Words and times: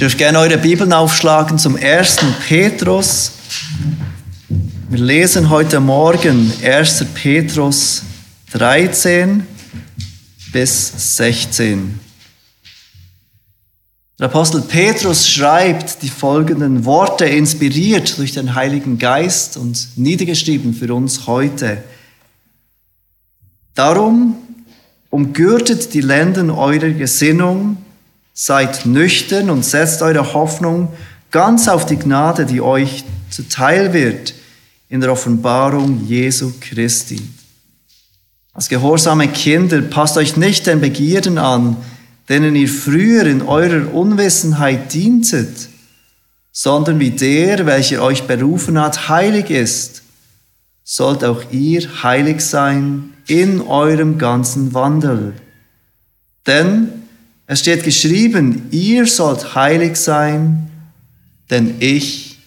Dürft 0.00 0.18
gerne 0.18 0.40
eure 0.40 0.58
Bibeln 0.58 0.92
aufschlagen 0.92 1.56
zum 1.56 1.76
1. 1.76 2.18
Petrus. 2.48 3.30
Wir 4.88 4.98
lesen 4.98 5.50
heute 5.50 5.78
Morgen 5.78 6.52
1. 6.64 7.04
Petrus 7.14 8.02
13 8.52 9.46
bis 10.52 11.16
16. 11.16 12.00
Der 14.18 14.26
Apostel 14.26 14.62
Petrus 14.62 15.28
schreibt 15.28 16.02
die 16.02 16.08
folgenden 16.08 16.84
Worte, 16.84 17.26
inspiriert 17.26 18.18
durch 18.18 18.32
den 18.32 18.56
Heiligen 18.56 18.98
Geist 18.98 19.56
und 19.56 19.96
niedergeschrieben 19.96 20.74
für 20.74 20.92
uns 20.92 21.28
heute. 21.28 21.84
Darum 23.74 24.38
umgürtet 25.10 25.94
die 25.94 26.00
Lenden 26.00 26.50
eurer 26.50 26.90
Gesinnung, 26.90 27.76
seid 28.34 28.84
nüchtern 28.84 29.48
und 29.48 29.64
setzt 29.64 30.02
eure 30.02 30.34
Hoffnung 30.34 30.92
ganz 31.30 31.68
auf 31.68 31.86
die 31.86 31.96
Gnade, 31.96 32.44
die 32.44 32.60
euch 32.60 33.04
zuteil 33.30 33.92
wird 33.94 34.34
in 34.88 35.00
der 35.00 35.12
Offenbarung 35.12 36.04
Jesu 36.06 36.52
Christi. 36.60 37.22
Als 38.52 38.68
gehorsame 38.68 39.28
Kinder 39.28 39.80
passt 39.80 40.16
euch 40.16 40.36
nicht 40.36 40.66
den 40.66 40.80
Begierden 40.80 41.38
an, 41.38 41.76
denen 42.28 42.54
ihr 42.54 42.68
früher 42.68 43.26
in 43.26 43.42
eurer 43.42 43.92
Unwissenheit 43.92 44.92
dientet, 44.92 45.68
sondern 46.52 47.00
wie 47.00 47.10
der, 47.10 47.66
welcher 47.66 48.02
euch 48.02 48.24
berufen 48.24 48.80
hat, 48.80 49.08
heilig 49.08 49.50
ist, 49.50 50.02
sollt 50.84 51.24
auch 51.24 51.42
ihr 51.50 52.02
heilig 52.02 52.40
sein 52.40 53.12
in 53.26 53.60
eurem 53.60 54.18
ganzen 54.18 54.74
Wandel. 54.74 55.34
Denn 56.46 57.03
es 57.46 57.60
steht 57.60 57.84
geschrieben, 57.84 58.68
ihr 58.70 59.06
sollt 59.06 59.54
heilig 59.54 59.96
sein, 59.96 60.70
denn 61.50 61.76
ich 61.80 62.38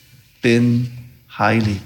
bin 0.42 0.92
heilig. 1.38 1.82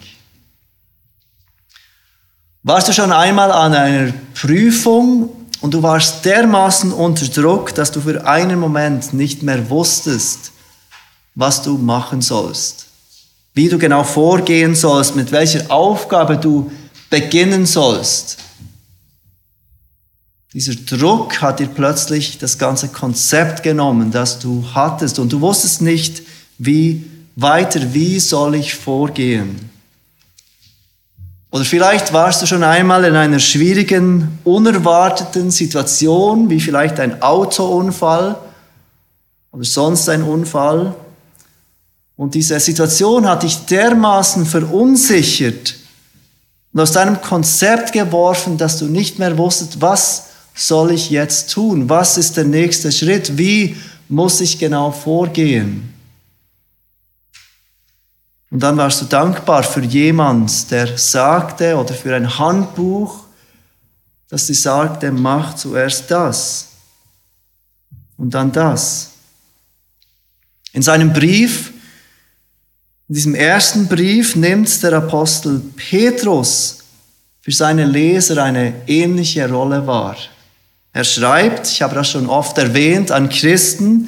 Warst 2.64 2.88
du 2.88 2.94
schon 2.94 3.12
einmal 3.12 3.52
an 3.52 3.74
einer 3.74 4.14
Prüfung 4.34 5.30
und 5.62 5.74
du 5.74 5.84
warst 5.84 6.24
dermaßen 6.26 6.94
unter 6.94 7.26
Druck, 7.26 7.74
dass 7.76 7.92
du 7.92 8.02
für 8.02 8.26
einen 8.26 8.60
Moment 8.60 9.14
nicht 9.14 9.44
mehr 9.44 9.70
wusstest, 9.70 10.52
was 11.36 11.64
du 11.64 11.78
machen 11.78 12.22
sollst, 12.22 12.86
wie 13.54 13.68
du 13.68 13.78
genau 13.78 14.04
vorgehen 14.04 14.76
sollst, 14.76 15.16
mit 15.16 15.32
welcher 15.32 15.70
Aufgabe 15.72 16.38
du 16.38 16.72
beginnen 17.10 17.66
sollst. 17.66 18.38
Dieser 20.54 20.76
Druck 20.76 21.42
hat 21.42 21.60
dir 21.60 21.68
plötzlich 21.68 22.38
das 22.38 22.58
ganze 22.58 22.90
Konzept 22.90 23.64
genommen, 23.64 24.12
das 24.12 24.40
du 24.40 24.66
hattest 24.74 25.18
und 25.18 25.32
du 25.32 25.40
wusstest 25.40 25.82
nicht, 25.82 26.24
wie 26.58 27.06
weiter, 27.38 27.94
wie 27.94 28.20
soll 28.20 28.56
ich 28.56 28.76
vorgehen. 28.76 29.70
Oder 31.52 31.64
vielleicht 31.64 32.12
warst 32.12 32.42
du 32.42 32.46
schon 32.46 32.64
einmal 32.64 33.06
in 33.06 33.16
einer 33.16 33.40
schwierigen, 33.40 34.40
unerwarteten 34.44 35.52
Situation, 35.52 36.50
wie 36.50 36.60
vielleicht 36.60 37.00
ein 37.00 37.22
Autounfall 37.22 38.38
oder 39.52 39.64
sonst 39.64 40.08
ein 40.10 40.24
Unfall. 40.24 40.94
Und 42.18 42.36
diese 42.36 42.60
Situation 42.60 43.28
hat 43.28 43.44
dich 43.44 43.66
dermaßen 43.66 44.46
verunsichert 44.46 45.76
und 46.74 46.80
aus 46.80 46.92
deinem 46.92 47.22
Konzept 47.22 47.94
geworfen, 47.94 48.58
dass 48.58 48.80
du 48.80 48.86
nicht 48.86 49.18
mehr 49.18 49.38
wusstest, 49.38 49.82
was 49.82 50.31
soll 50.62 50.92
ich 50.92 51.10
jetzt 51.10 51.52
tun? 51.52 51.90
Was 51.90 52.18
ist 52.18 52.38
der 52.38 52.46
nächste 52.46 52.92
Schritt? 52.92 53.38
Wie 53.38 53.76
muss 54.10 54.42
ich 54.42 54.60
genau 54.60 54.92
vorgehen? 54.92 55.94
Und 58.52 58.60
dann 58.60 58.78
warst 58.78 59.02
du 59.02 59.06
dankbar 59.06 59.64
für 59.64 59.82
jemand, 59.82 60.70
der 60.72 60.98
sagte, 60.98 61.78
oder 61.78 61.94
für 61.94 62.16
ein 62.16 62.38
Handbuch, 62.38 63.24
dass 64.28 64.48
sie 64.48 64.54
sagte, 64.54 65.12
mach 65.12 65.56
zuerst 65.56 66.12
das 66.12 66.68
und 68.18 68.34
dann 68.34 68.52
das. 68.52 69.12
In 70.74 70.82
seinem 70.82 71.12
Brief, 71.12 71.72
in 73.08 73.16
diesem 73.16 73.36
ersten 73.36 73.88
Brief 73.88 74.36
nimmt 74.36 74.84
der 74.84 74.94
Apostel 74.94 75.62
Petrus 75.76 76.80
für 77.42 77.52
seine 77.52 77.86
Leser 77.86 78.44
eine 78.44 78.88
ähnliche 78.88 79.50
Rolle 79.50 79.86
wahr. 79.88 80.16
Er 80.94 81.04
schreibt, 81.04 81.68
ich 81.68 81.82
habe 81.82 81.96
das 81.96 82.10
schon 82.10 82.28
oft 82.28 82.58
erwähnt, 82.58 83.12
an 83.12 83.30
Christen, 83.30 84.08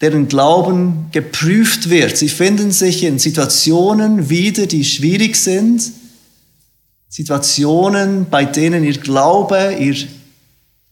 deren 0.00 0.28
Glauben 0.28 1.08
geprüft 1.10 1.90
wird. 1.90 2.16
Sie 2.16 2.28
finden 2.28 2.70
sich 2.70 3.02
in 3.02 3.18
Situationen 3.18 4.28
wieder, 4.28 4.66
die 4.66 4.84
schwierig 4.84 5.36
sind, 5.36 5.92
Situationen, 7.08 8.28
bei 8.30 8.44
denen 8.44 8.84
ihr 8.84 8.98
Glaube, 8.98 9.76
ihr 9.80 9.96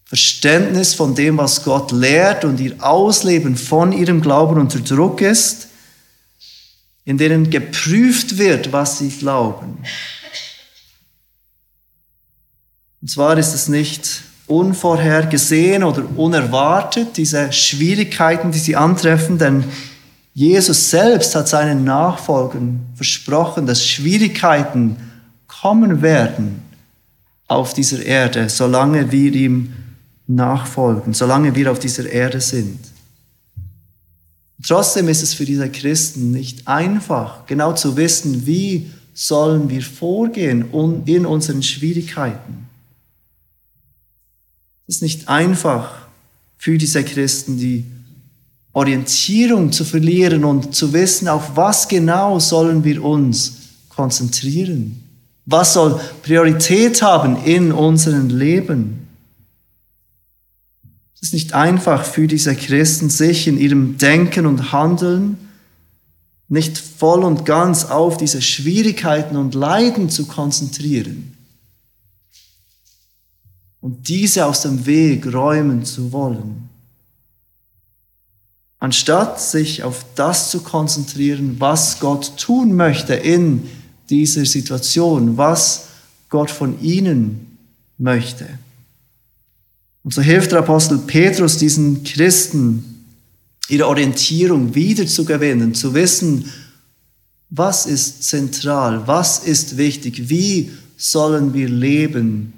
Verständnis 0.07 0.95
von 0.95 1.15
dem, 1.15 1.37
was 1.37 1.63
Gott 1.63 1.93
lehrt 1.93 2.45
und 2.45 2.59
ihr 2.59 2.77
Ausleben 2.83 3.57
von 3.57 3.93
ihrem 3.93 4.21
Glauben 4.23 4.59
unter 4.59 4.81
Druck 4.81 5.21
ist, 5.21 5.69
in 7.05 7.19
denen 7.19 7.51
geprüft 7.51 8.39
wird, 8.39 8.73
was 8.73 8.99
sie 8.99 9.11
glauben. 9.11 9.79
Und 13.03 13.11
zwar 13.11 13.37
ist 13.39 13.55
es 13.55 13.69
nicht 13.69 14.23
unvorhergesehen 14.47 15.83
oder 15.83 16.05
unerwartet, 16.17 17.17
diese 17.17 17.53
Schwierigkeiten, 17.53 18.53
die 18.53 18.59
sie 18.59 18.77
antreffen, 18.77 19.39
denn 19.39 19.65
Jesus 20.35 20.91
selbst 20.91 21.35
hat 21.35 21.49
seinen 21.49 21.85
Nachfolgern 21.85 22.81
versprochen, 22.95 23.67
dass 23.67 23.85
Schwierigkeiten 23.85 24.97
kommen 25.47 26.03
werden 26.03 26.63
auf 27.49 27.75
dieser 27.75 28.05
Erde, 28.05 28.49
solange 28.49 29.11
wir 29.11 29.35
ihm 29.35 29.73
nachfolgen, 30.27 31.15
solange 31.15 31.55
wir 31.55 31.71
auf 31.73 31.79
dieser 31.79 32.11
Erde 32.11 32.41
sind. 32.41 32.79
Trotzdem 34.67 35.09
ist 35.09 35.23
es 35.23 35.35
für 35.35 35.45
diese 35.45 35.71
Christen 35.71 36.33
nicht 36.33 36.67
einfach, 36.67 37.47
genau 37.47 37.73
zu 37.73 37.97
wissen, 37.97 38.47
wie 38.47 38.91
sollen 39.15 39.71
wir 39.71 39.83
vorgehen 39.83 40.67
in 41.07 41.25
unseren 41.25 41.63
Schwierigkeiten. 41.63 42.69
Es 44.89 44.97
ist 44.97 45.03
nicht 45.03 45.29
einfach 45.29 45.91
für 46.59 46.79
diese 46.79 47.03
Christen, 47.03 47.59
die 47.59 47.85
Orientierung 48.73 49.73
zu 49.73 49.85
verlieren 49.85 50.45
und 50.45 50.75
zu 50.75 50.93
wissen, 50.93 51.29
auf 51.29 51.57
was 51.57 51.89
genau 51.89 52.39
sollen 52.39 52.85
wir 52.85 53.03
uns 53.03 53.55
konzentrieren. 53.89 55.03
Was 55.45 55.73
soll 55.73 56.01
Priorität 56.23 57.03
haben 57.03 57.43
in 57.45 57.73
unserem 57.73 58.29
Leben? 58.29 59.09
Es 61.15 61.23
ist 61.23 61.35
nicht 61.35 61.55
einfach 61.55 62.05
für 62.05 62.29
diese 62.29 62.55
Christen, 62.55 63.11
sich 63.11 63.49
in 63.49 63.59
ihrem 63.59 63.97
Denken 63.99 64.47
und 64.47 64.73
Handeln 64.73 65.39
nicht 66.49 66.79
voll 66.79 67.25
und 67.25 67.45
ganz 67.45 67.87
auf 67.87 68.19
diese 68.19 68.43
Schwierigkeiten 68.43 69.37
und 69.37 69.55
Leiden 69.55 70.11
zu 70.11 70.27
konzentrieren 70.27 71.36
und 73.87 74.09
diese 74.09 74.45
aus 74.47 74.63
dem 74.63 74.85
Weg 74.85 75.33
räumen 75.33 75.85
zu 75.85 76.11
wollen. 76.11 76.69
Anstatt 78.81 79.41
sich 79.41 79.85
auf 79.85 80.05
das 80.17 80.51
zu 80.51 80.63
konzentrieren, 80.63 81.55
was 81.61 82.01
Gott 82.01 82.37
tun 82.37 82.75
möchte 82.75 83.15
in 83.15 83.63
dieser 84.11 84.45
Situation, 84.45 85.37
was 85.37 85.87
Gott 86.31 86.51
von 86.51 86.83
ihnen 86.83 87.59
möchte. 87.97 88.49
Und 90.03 90.13
so 90.13 90.21
hilft 90.21 90.51
der 90.51 90.59
Apostel 90.59 90.99
Petrus 90.99 91.57
diesen 91.57 92.03
Christen, 92.03 93.05
ihre 93.69 93.87
Orientierung 93.87 94.75
wiederzugewinnen, 94.75 95.77
zu 95.77 95.95
wissen, 95.95 96.51
was 97.51 97.87
ist 97.87 98.25
zentral, 98.25 99.07
was 99.07 99.39
ist 99.39 99.77
wichtig, 99.77 100.29
wie 100.29 100.73
sollen 100.97 101.55
wir 101.55 101.69
leben 101.69 102.53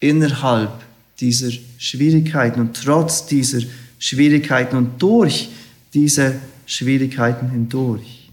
innerhalb 0.00 0.72
dieser 1.20 1.50
Schwierigkeiten 1.78 2.60
und 2.60 2.82
trotz 2.82 3.26
dieser 3.26 3.60
Schwierigkeiten 3.98 4.76
und 4.76 5.00
durch 5.00 5.50
diese 5.92 6.40
Schwierigkeiten 6.66 7.50
hindurch. 7.50 8.30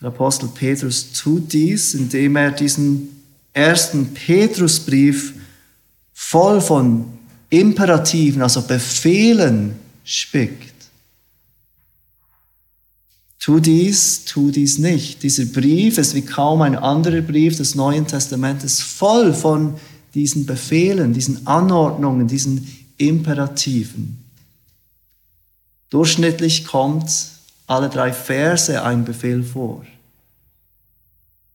Der 0.00 0.08
Apostel 0.08 0.48
Petrus 0.48 1.12
tut 1.12 1.52
dies, 1.52 1.94
indem 1.94 2.36
er 2.36 2.50
diesen 2.50 3.08
ersten 3.54 4.12
Petrusbrief 4.12 5.32
voll 6.12 6.60
von 6.60 7.06
Imperativen, 7.48 8.42
also 8.42 8.62
Befehlen 8.62 9.76
spickt. 10.04 10.73
Tu 13.44 13.60
dies, 13.60 14.24
tu 14.24 14.50
dies 14.50 14.78
nicht. 14.78 15.22
Dieser 15.22 15.44
Brief 15.44 15.98
ist 15.98 16.14
wie 16.14 16.22
kaum 16.22 16.62
ein 16.62 16.76
anderer 16.76 17.20
Brief 17.20 17.58
des 17.58 17.74
Neuen 17.74 18.06
Testamentes 18.06 18.80
voll 18.80 19.34
von 19.34 19.74
diesen 20.14 20.46
Befehlen, 20.46 21.12
diesen 21.12 21.46
Anordnungen, 21.46 22.26
diesen 22.26 22.66
Imperativen. 22.96 24.16
Durchschnittlich 25.90 26.64
kommt 26.64 27.10
alle 27.66 27.90
drei 27.90 28.14
Verse 28.14 28.82
ein 28.82 29.04
Befehl 29.04 29.42
vor. 29.42 29.84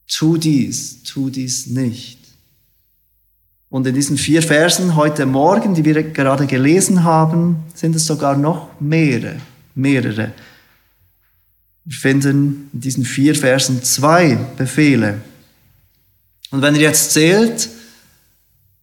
Tu 0.07 0.37
dies, 0.37 1.01
tu 1.01 1.31
dies 1.31 1.65
nicht. 1.65 2.19
Und 3.71 3.87
in 3.87 3.95
diesen 3.95 4.19
vier 4.19 4.43
Versen 4.43 4.95
heute 4.95 5.25
Morgen, 5.25 5.73
die 5.73 5.85
wir 5.85 6.03
gerade 6.03 6.45
gelesen 6.45 7.03
haben, 7.03 7.63
sind 7.73 7.95
es 7.95 8.05
sogar 8.05 8.37
noch 8.37 8.79
mehrere, 8.79 9.37
mehrere. 9.73 10.33
Wir 11.89 11.97
finden 11.97 12.69
in 12.71 12.81
diesen 12.81 13.03
vier 13.03 13.33
Versen 13.33 13.81
zwei 13.81 14.37
Befehle. 14.57 15.21
Und 16.51 16.61
wenn 16.61 16.75
ihr 16.75 16.81
jetzt 16.81 17.13
zählt, 17.13 17.67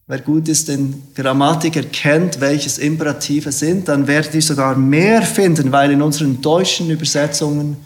wer 0.09 0.19
gut 0.19 0.49
ist 0.49 0.69
in 0.69 1.05
Grammatik 1.15 1.77
erkennt, 1.77 2.41
welches 2.41 2.79
Imperative 2.79 3.53
sind, 3.53 3.87
dann 3.87 4.09
werdet 4.09 4.35
ihr 4.35 4.43
sogar 4.43 4.77
mehr 4.77 5.23
finden, 5.23 5.71
weil 5.71 5.93
in 5.93 6.03
unseren 6.03 6.43
deutschen 6.43 6.91
Übersetzungen 6.91 7.77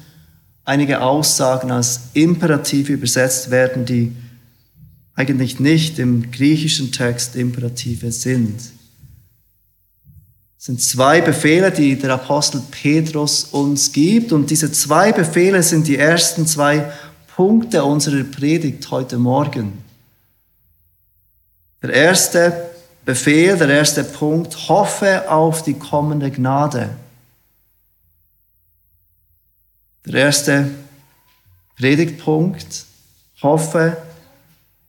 einige 0.64 1.02
Aussagen 1.02 1.70
als 1.70 2.00
Imperative 2.14 2.94
übersetzt 2.94 3.50
werden, 3.50 3.84
die 3.84 4.12
eigentlich 5.16 5.61
nicht 5.61 5.99
im 5.99 6.31
griechischen 6.31 6.93
Text 6.93 7.37
Imperative 7.37 8.11
sind. 8.11 8.58
Es 10.61 10.67
sind 10.67 10.83
zwei 10.83 11.23
Befehle, 11.23 11.73
die 11.73 11.97
der 11.97 12.11
Apostel 12.11 12.61
Petrus 12.71 13.45
uns 13.45 13.93
gibt 13.93 14.31
und 14.31 14.51
diese 14.51 14.71
zwei 14.71 15.11
Befehle 15.11 15.62
sind 15.62 15.89
die 15.89 15.97
ersten 15.97 16.47
zwei 16.47 16.93
Punkte 17.35 17.83
unserer 17.83 18.25
Predigt 18.25 18.91
heute 18.91 19.17
Morgen. 19.17 19.83
Der 21.81 21.95
erste 21.95 22.73
Befehl, 23.07 23.57
der 23.57 23.71
erste 23.71 24.05
Punkt, 24.05 24.69
hoffe 24.69 25.31
auf 25.31 25.62
die 25.62 25.73
kommende 25.73 26.31
Gnade. 26.31 26.91
Der 30.05 30.15
erste 30.15 30.69
Predigtpunkt, 31.79 32.85
hoffe 33.41 33.97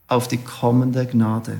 auf 0.10 0.28
die 0.28 0.40
kommende 0.40 1.06
Gnade. 1.06 1.60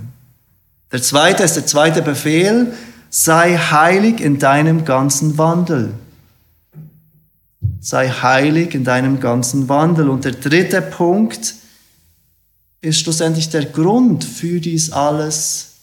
Der 0.92 1.02
zweite 1.02 1.44
ist 1.44 1.56
der 1.56 1.66
zweite 1.66 2.02
Befehl, 2.02 2.74
sei 3.12 3.58
heilig 3.58 4.22
in 4.22 4.40
deinem 4.40 4.86
ganzen 4.86 5.38
Wandel. 5.38 5.94
Sei 7.81 8.10
heilig 8.10 8.74
in 8.74 8.86
deinem 8.86 9.19
ganzen 9.19 9.69
Wandel. 9.69 10.10
Und 10.10 10.24
der 10.24 10.31
dritte 10.31 10.81
Punkt 10.81 11.56
ist 12.80 13.02
schlussendlich 13.02 13.50
der 13.50 13.66
Grund 13.66 14.24
für 14.24 14.62
dies 14.62 14.92
alles. 14.92 15.74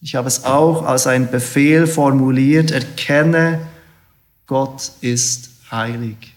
Ich 0.00 0.14
habe 0.14 0.28
es 0.28 0.44
auch 0.44 0.86
als 0.86 1.06
ein 1.06 1.30
Befehl 1.30 1.86
formuliert. 1.86 2.70
Erkenne, 2.70 3.66
Gott 4.46 4.92
ist 5.00 5.50
heilig. 5.72 6.34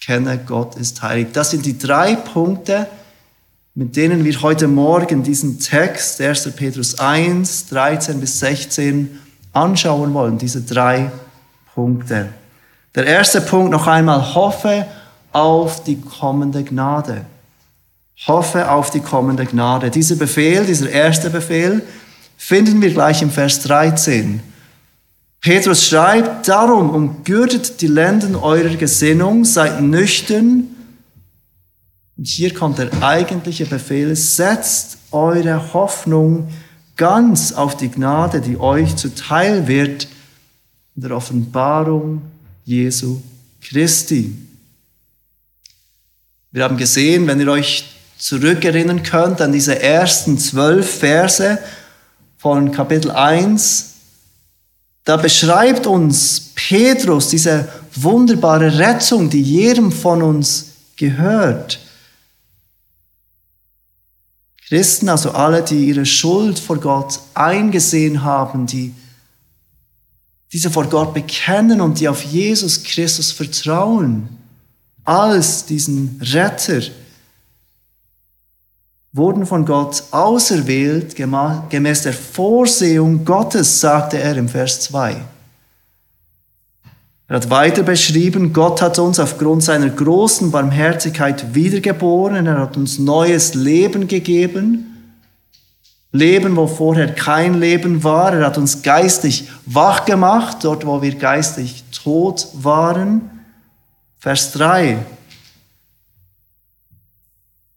Erkenne, 0.00 0.38
Gott 0.38 0.76
ist 0.76 1.02
heilig. 1.02 1.28
Das 1.34 1.50
sind 1.50 1.66
die 1.66 1.78
drei 1.78 2.16
Punkte, 2.16 2.88
mit 3.76 3.96
denen 3.96 4.24
wir 4.24 4.40
heute 4.42 4.68
Morgen 4.68 5.24
diesen 5.24 5.58
Text 5.58 6.20
1. 6.20 6.52
Petrus 6.52 7.00
1, 7.00 7.66
13 7.70 8.20
bis 8.20 8.38
16 8.38 9.18
anschauen 9.52 10.14
wollen, 10.14 10.38
diese 10.38 10.62
drei 10.62 11.10
Punkte. 11.74 12.28
Der 12.94 13.04
erste 13.04 13.40
Punkt 13.40 13.72
noch 13.72 13.88
einmal, 13.88 14.34
hoffe 14.36 14.86
auf 15.32 15.82
die 15.82 16.00
kommende 16.00 16.62
Gnade. 16.62 17.22
Hoffe 18.28 18.70
auf 18.70 18.90
die 18.90 19.00
kommende 19.00 19.44
Gnade. 19.44 19.90
Dieser 19.90 20.14
Befehl, 20.14 20.64
dieser 20.64 20.88
erste 20.88 21.28
Befehl, 21.28 21.82
finden 22.36 22.80
wir 22.80 22.92
gleich 22.92 23.22
im 23.22 23.30
Vers 23.30 23.60
13. 23.62 24.40
Petrus 25.40 25.84
schreibt, 25.84 26.46
darum 26.46 26.90
umgürtet 26.90 27.80
die 27.80 27.88
Lenden 27.88 28.36
eurer 28.36 28.76
Gesinnung, 28.76 29.44
seid 29.44 29.82
nüchtern, 29.82 30.73
und 32.16 32.26
hier 32.26 32.54
kommt 32.54 32.78
der 32.78 32.90
eigentliche 33.02 33.66
Befehl, 33.66 34.14
setzt 34.14 34.98
eure 35.10 35.72
Hoffnung 35.72 36.48
ganz 36.96 37.52
auf 37.52 37.76
die 37.76 37.90
Gnade, 37.90 38.40
die 38.40 38.58
euch 38.58 38.94
zuteil 38.96 39.66
wird 39.66 40.06
in 40.94 41.02
der 41.02 41.16
Offenbarung 41.16 42.22
Jesu 42.64 43.20
Christi. 43.60 44.36
Wir 46.52 46.62
haben 46.62 46.76
gesehen, 46.76 47.26
wenn 47.26 47.40
ihr 47.40 47.48
euch 47.48 47.84
zurückerinnern 48.16 49.02
könnt 49.02 49.40
an 49.40 49.52
diese 49.52 49.82
ersten 49.82 50.38
zwölf 50.38 50.98
Verse 51.00 51.58
von 52.38 52.70
Kapitel 52.70 53.10
1, 53.10 53.90
da 55.04 55.16
beschreibt 55.16 55.86
uns 55.86 56.52
Petrus 56.54 57.28
diese 57.28 57.68
wunderbare 57.94 58.78
Rettung, 58.78 59.28
die 59.28 59.42
jedem 59.42 59.90
von 59.90 60.22
uns 60.22 60.66
gehört. 60.96 61.80
Christen, 64.68 65.08
also 65.08 65.32
alle, 65.32 65.62
die 65.62 65.86
ihre 65.86 66.06
Schuld 66.06 66.58
vor 66.58 66.78
Gott 66.78 67.20
eingesehen 67.34 68.22
haben, 68.22 68.66
die 68.66 68.94
diese 70.52 70.70
vor 70.70 70.86
Gott 70.86 71.12
bekennen 71.12 71.80
und 71.80 72.00
die 72.00 72.08
auf 72.08 72.22
Jesus 72.22 72.82
Christus 72.82 73.32
vertrauen, 73.32 74.28
als 75.04 75.66
diesen 75.66 76.20
Retter, 76.22 76.80
wurden 79.12 79.46
von 79.46 79.64
Gott 79.64 80.02
auserwählt, 80.10 81.14
gemäß 81.14 82.02
der 82.02 82.12
Vorsehung 82.12 83.24
Gottes, 83.24 83.80
sagte 83.80 84.18
er 84.18 84.36
im 84.36 84.48
Vers 84.48 84.80
2. 84.80 85.16
Er 87.26 87.36
hat 87.36 87.48
weiter 87.48 87.82
beschrieben, 87.82 88.52
Gott 88.52 88.82
hat 88.82 88.98
uns 88.98 89.18
aufgrund 89.18 89.62
seiner 89.62 89.88
großen 89.88 90.50
Barmherzigkeit 90.50 91.54
wiedergeboren, 91.54 92.46
er 92.46 92.58
hat 92.58 92.76
uns 92.76 92.98
neues 92.98 93.54
Leben 93.54 94.08
gegeben, 94.08 94.90
Leben, 96.12 96.54
wo 96.54 96.68
vorher 96.68 97.12
kein 97.12 97.54
Leben 97.54 98.04
war, 98.04 98.32
er 98.32 98.46
hat 98.46 98.58
uns 98.58 98.82
geistig 98.82 99.48
wach 99.66 100.04
gemacht, 100.04 100.58
dort 100.62 100.86
wo 100.86 101.02
wir 101.02 101.14
geistig 101.16 101.82
tot 101.90 102.46
waren. 102.52 103.30
Vers 104.20 104.52
3. 104.52 104.98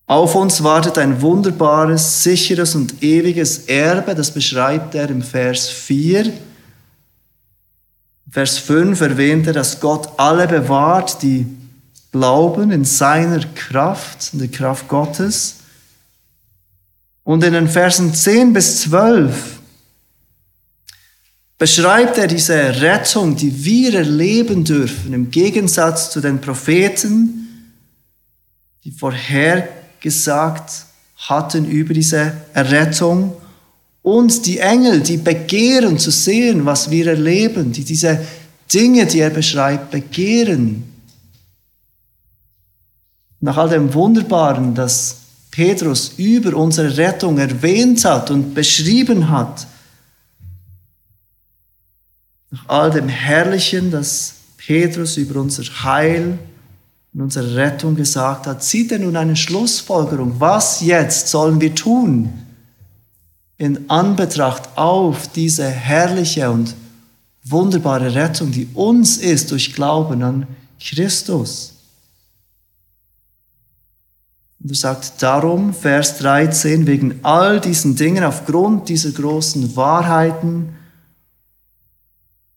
Auf 0.05 0.35
uns 0.35 0.63
wartet 0.63 0.99
ein 0.99 1.21
wunderbares, 1.21 2.21
sicheres 2.23 2.75
und 2.75 3.01
ewiges 3.01 3.65
Erbe, 3.65 4.13
das 4.13 4.29
beschreibt 4.29 4.93
er 4.93 5.09
im 5.09 5.23
Vers 5.23 5.67
4. 5.69 6.31
Vers 8.29 8.57
5 8.59 8.99
erwähnt 9.01 9.47
er, 9.47 9.53
dass 9.53 9.79
Gott 9.79 10.09
alle 10.17 10.47
bewahrt, 10.47 11.21
die 11.21 11.45
glauben 12.11 12.71
in 12.71 12.83
seiner 12.83 13.39
Kraft, 13.55 14.33
in 14.33 14.39
der 14.39 14.49
Kraft 14.49 14.87
Gottes. 14.87 15.57
Und 17.23 17.43
in 17.43 17.53
den 17.53 17.67
Versen 17.67 18.13
10 18.13 18.53
bis 18.53 18.81
12 18.81 19.59
beschreibt 21.57 22.17
er 22.17 22.27
diese 22.27 22.81
Rettung, 22.81 23.35
die 23.35 23.63
wir 23.63 23.93
erleben 23.95 24.63
dürfen, 24.63 25.13
im 25.13 25.31
Gegensatz 25.31 26.11
zu 26.11 26.21
den 26.21 26.39
Propheten, 26.39 27.73
die 28.83 28.91
vorhergesagt 28.91 30.85
hatten 31.17 31.65
über 31.65 31.93
diese 31.93 32.33
Errettung 32.53 33.35
und 34.07 34.45
die 34.45 34.59
Engel, 34.59 35.01
die 35.01 35.17
begehren 35.17 35.99
zu 35.99 36.11
sehen, 36.11 36.65
was 36.65 36.89
wir 36.89 37.07
erleben, 37.07 37.73
die 37.73 37.83
diese 37.83 38.25
Dinge, 38.73 39.05
die 39.05 39.19
er 39.19 39.31
beschreibt, 39.31 39.91
begehren. 39.91 40.85
Nach 43.41 43.57
all 43.57 43.67
dem 43.67 43.93
Wunderbaren, 43.93 44.73
das 44.73 45.17
Petrus 45.51 46.13
über 46.15 46.55
unsere 46.55 46.95
Rettung 46.95 47.37
erwähnt 47.37 48.05
hat 48.05 48.31
und 48.31 48.53
beschrieben 48.53 49.29
hat, 49.29 49.67
nach 52.49 52.63
all 52.69 52.91
dem 52.91 53.09
Herrlichen, 53.09 53.91
das 53.91 54.35
Petrus 54.55 55.17
über 55.17 55.41
unser 55.41 55.63
Heil 55.83 56.39
und 57.13 57.23
unsere 57.23 57.57
Rettung 57.57 57.97
gesagt 57.97 58.47
hat, 58.47 58.63
zieht 58.63 58.89
er 58.93 58.99
nun 58.99 59.17
eine 59.17 59.35
Schlussfolgerung. 59.35 60.39
Was 60.39 60.79
jetzt 60.79 61.27
sollen 61.27 61.59
wir 61.59 61.75
tun? 61.75 62.46
In 63.57 63.89
Anbetracht 63.89 64.77
auf 64.77 65.27
diese 65.29 65.67
herrliche 65.67 66.49
und 66.51 66.75
wunderbare 67.43 68.13
Rettung, 68.13 68.51
die 68.51 68.67
uns 68.73 69.17
ist 69.17 69.51
durch 69.51 69.73
Glauben 69.73 70.21
an 70.21 70.47
Christus. 70.79 71.73
Und 74.61 74.71
er 74.71 74.75
sagt 74.75 75.21
darum, 75.21 75.73
Vers 75.73 76.17
13, 76.19 76.85
wegen 76.87 77.19
all 77.23 77.59
diesen 77.59 77.95
Dingen, 77.95 78.23
aufgrund 78.23 78.89
dieser 78.89 79.11
großen 79.11 79.75
Wahrheiten, 79.75 80.73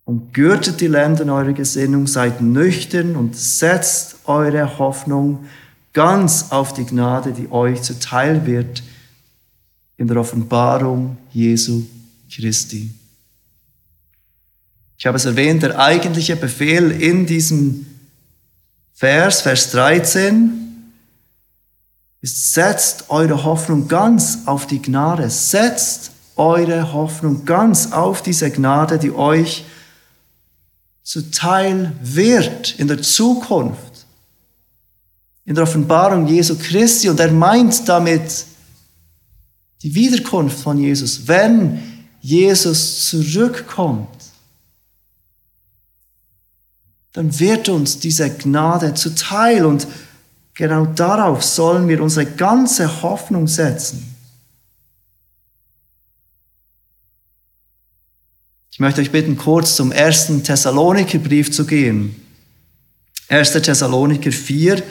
umgürtet 0.05 0.81
die 0.81 0.89
Länder 0.89 1.25
eurer 1.33 1.53
Gesinnung, 1.53 2.07
seid 2.07 2.41
nüchtern 2.41 3.17
und 3.17 3.37
setzt 3.37 4.17
eure 4.25 4.79
Hoffnung 4.79 5.45
ganz 5.93 6.51
auf 6.51 6.73
die 6.73 6.85
Gnade, 6.85 7.33
die 7.33 7.51
euch 7.53 7.83
zuteil 7.83 8.45
wird 8.45 8.83
in 10.01 10.09
der 10.09 10.17
Offenbarung 10.17 11.19
Jesu 11.31 11.83
Christi. 12.35 12.91
Ich 14.97 15.05
habe 15.05 15.19
es 15.19 15.27
erwähnt, 15.27 15.63
der 15.63 15.79
eigentliche 15.79 16.37
Befehl 16.37 16.91
in 16.91 17.27
diesem 17.27 17.85
Vers, 18.95 19.43
Vers 19.43 19.71
13, 19.73 20.53
ist, 22.23 22.55
setzt 22.55 23.11
eure 23.11 23.45
Hoffnung 23.45 23.89
ganz 23.89 24.39
auf 24.47 24.67
die 24.67 24.81
Gnade. 24.81 25.29
Setzt 25.29 26.13
eure 26.35 26.95
Hoffnung 26.95 27.45
ganz 27.45 27.93
auf 27.93 28.23
diese 28.23 28.51
Gnade, 28.51 28.99
die 28.99 29.13
euch 29.13 29.67
zuteil 31.03 31.93
wird 32.01 32.75
in 32.79 32.89
der 32.89 33.03
Zukunft, 33.03 34.07
in 35.45 35.55
der 35.55 35.65
Offenbarung 35.65 36.27
Jesu 36.27 36.57
Christi. 36.57 37.11
Und 37.11 37.21
er 37.21 37.33
meint 37.33 37.87
damit 37.87 38.47
die 39.83 39.95
Wiederkunft 39.95 40.61
von 40.61 40.79
Jesus, 40.79 41.27
wenn 41.27 41.83
Jesus 42.21 43.09
zurückkommt 43.09 44.21
dann 47.13 47.39
wird 47.41 47.69
uns 47.69 47.99
diese 47.99 48.31
Gnade 48.31 48.95
zuteil 48.95 49.65
und 49.65 49.87
genau 50.55 50.87
darauf 50.87 51.43
sollen 51.43 51.89
wir 51.89 52.03
unsere 52.03 52.27
ganze 52.27 53.03
Hoffnung 53.03 53.49
setzen. 53.49 54.15
Ich 58.71 58.79
möchte 58.79 59.01
euch 59.01 59.11
bitten, 59.11 59.37
kurz 59.37 59.77
zum 59.77 59.93
ersten 59.93 60.43
Thessalonikerbrief 60.43 61.51
zu 61.51 61.67
gehen. 61.67 62.15
1. 63.29 63.53
Thessaloniker 63.53 64.33
4. 64.33 64.83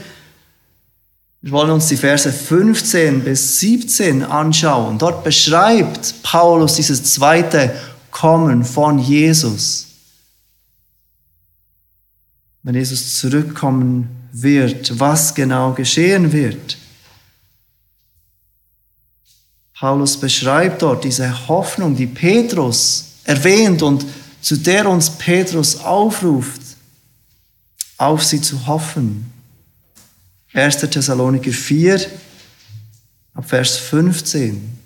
Wir 1.41 1.51
wollen 1.51 1.71
uns 1.71 1.87
die 1.87 1.97
Verse 1.97 2.31
15 2.31 3.23
bis 3.23 3.59
17 3.59 4.23
anschauen. 4.23 4.97
Dort 4.97 5.23
beschreibt 5.23 6.21
Paulus 6.21 6.75
dieses 6.75 7.03
zweite 7.03 7.73
Kommen 8.11 8.65
von 8.65 8.99
Jesus 8.99 9.89
wenn 12.63 12.75
Jesus 12.75 13.17
zurückkommen 13.17 14.27
wird, 14.31 14.99
was 14.99 15.33
genau 15.33 15.73
geschehen 15.73 16.31
wird. 16.31 16.77
Paulus 19.73 20.19
beschreibt 20.19 20.81
dort 20.81 21.05
diese 21.05 21.47
Hoffnung, 21.47 21.95
die 21.95 22.07
Petrus 22.07 23.13
erwähnt 23.23 23.81
und 23.81 24.05
zu 24.41 24.57
der 24.57 24.89
uns 24.89 25.09
Petrus 25.09 25.79
aufruft, 25.79 26.61
auf 27.97 28.23
sie 28.23 28.41
zu 28.41 28.67
hoffen. 28.67 29.31
1. 30.53 30.77
Thessaloniker 30.77 31.51
4, 31.51 31.99
ab 33.35 33.47
Vers 33.47 33.77
15. 33.77 34.77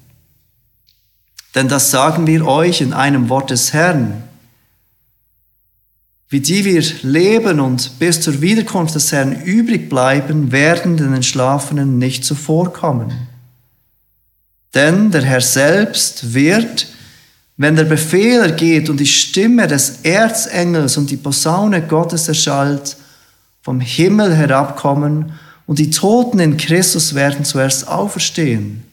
Denn 1.55 1.67
das 1.67 1.91
sagen 1.91 2.27
wir 2.27 2.45
euch 2.45 2.81
in 2.81 2.93
einem 2.93 3.29
Wort 3.29 3.49
des 3.49 3.73
Herrn 3.73 4.23
wie 6.33 6.39
die 6.39 6.65
wir 6.65 6.83
leben 7.03 7.59
und 7.59 7.99
bis 7.99 8.19
zur 8.19 8.41
Wiederkunft 8.41 8.95
des 8.95 9.11
Herrn 9.11 9.43
übrig 9.43 9.87
bleiben, 9.87 10.51
werden 10.51 10.97
den 10.97 11.13
Entschlafenen 11.13 11.99
nicht 11.99 12.25
zuvorkommen. 12.25 13.13
Denn 14.73 15.11
der 15.11 15.21
Herr 15.21 15.41
selbst 15.41 16.33
wird, 16.33 16.87
wenn 17.57 17.75
der 17.75 17.83
Befehl 17.83 18.41
ergeht 18.41 18.89
und 18.89 18.99
die 18.99 19.05
Stimme 19.05 19.67
des 19.67 19.99
Erzengels 20.01 20.97
und 20.97 21.11
die 21.11 21.17
Posaune 21.17 21.83
Gottes 21.83 22.27
erschallt, 22.27 22.97
vom 23.61 23.79
Himmel 23.79 24.35
herabkommen 24.35 25.33
und 25.65 25.79
die 25.79 25.89
Toten 25.89 26.39
in 26.39 26.57
Christus 26.57 27.13
werden 27.13 27.45
zuerst 27.45 27.87
auferstehen. 27.87 28.83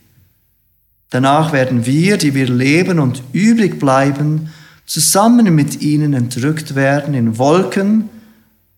Danach 1.11 1.53
werden 1.53 1.87
wir, 1.87 2.17
die 2.17 2.35
wir 2.35 2.49
leben 2.49 3.01
und 3.01 3.23
übrig 3.33 3.81
bleiben, 3.81 4.51
zusammen 4.87 5.55
mit 5.55 5.83
ihnen 5.83 6.15
entrückt 6.15 6.75
werden 6.75 7.15
in 7.15 7.39
Wolken 7.39 8.09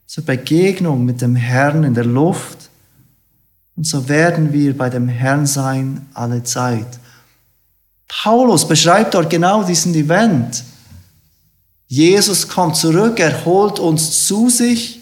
zur 0.06 0.24
Begegnung 0.24 1.04
mit 1.04 1.20
dem 1.20 1.36
Herrn 1.36 1.84
in 1.84 1.94
der 1.94 2.04
Luft. 2.04 2.70
Und 3.76 3.86
so 3.86 4.08
werden 4.08 4.52
wir 4.52 4.76
bei 4.76 4.90
dem 4.90 5.08
Herrn 5.08 5.46
sein 5.46 6.06
alle 6.14 6.42
Zeit. 6.42 6.98
Paulus 8.08 8.66
beschreibt 8.68 9.14
dort 9.14 9.30
genau 9.30 9.64
diesen 9.64 9.94
Event. 9.94 10.64
Jesus 11.88 12.48
kommt 12.48 12.76
zurück, 12.76 13.18
er 13.20 13.44
holt 13.44 13.78
uns 13.78 14.26
zu 14.26 14.48
sich 14.48 15.01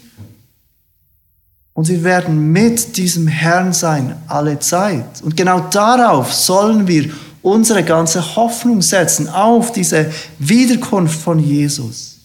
und 1.81 1.87
wir 1.87 2.03
werden 2.03 2.51
mit 2.51 2.95
diesem 2.97 3.27
Herrn 3.27 3.73
sein 3.73 4.15
alle 4.27 4.59
Zeit. 4.59 5.23
Und 5.23 5.35
genau 5.35 5.61
darauf 5.61 6.31
sollen 6.31 6.87
wir 6.87 7.11
unsere 7.41 7.83
ganze 7.83 8.35
Hoffnung 8.35 8.83
setzen 8.83 9.27
auf 9.27 9.71
diese 9.71 10.13
Wiederkunft 10.37 11.19
von 11.19 11.39
Jesus. 11.39 12.19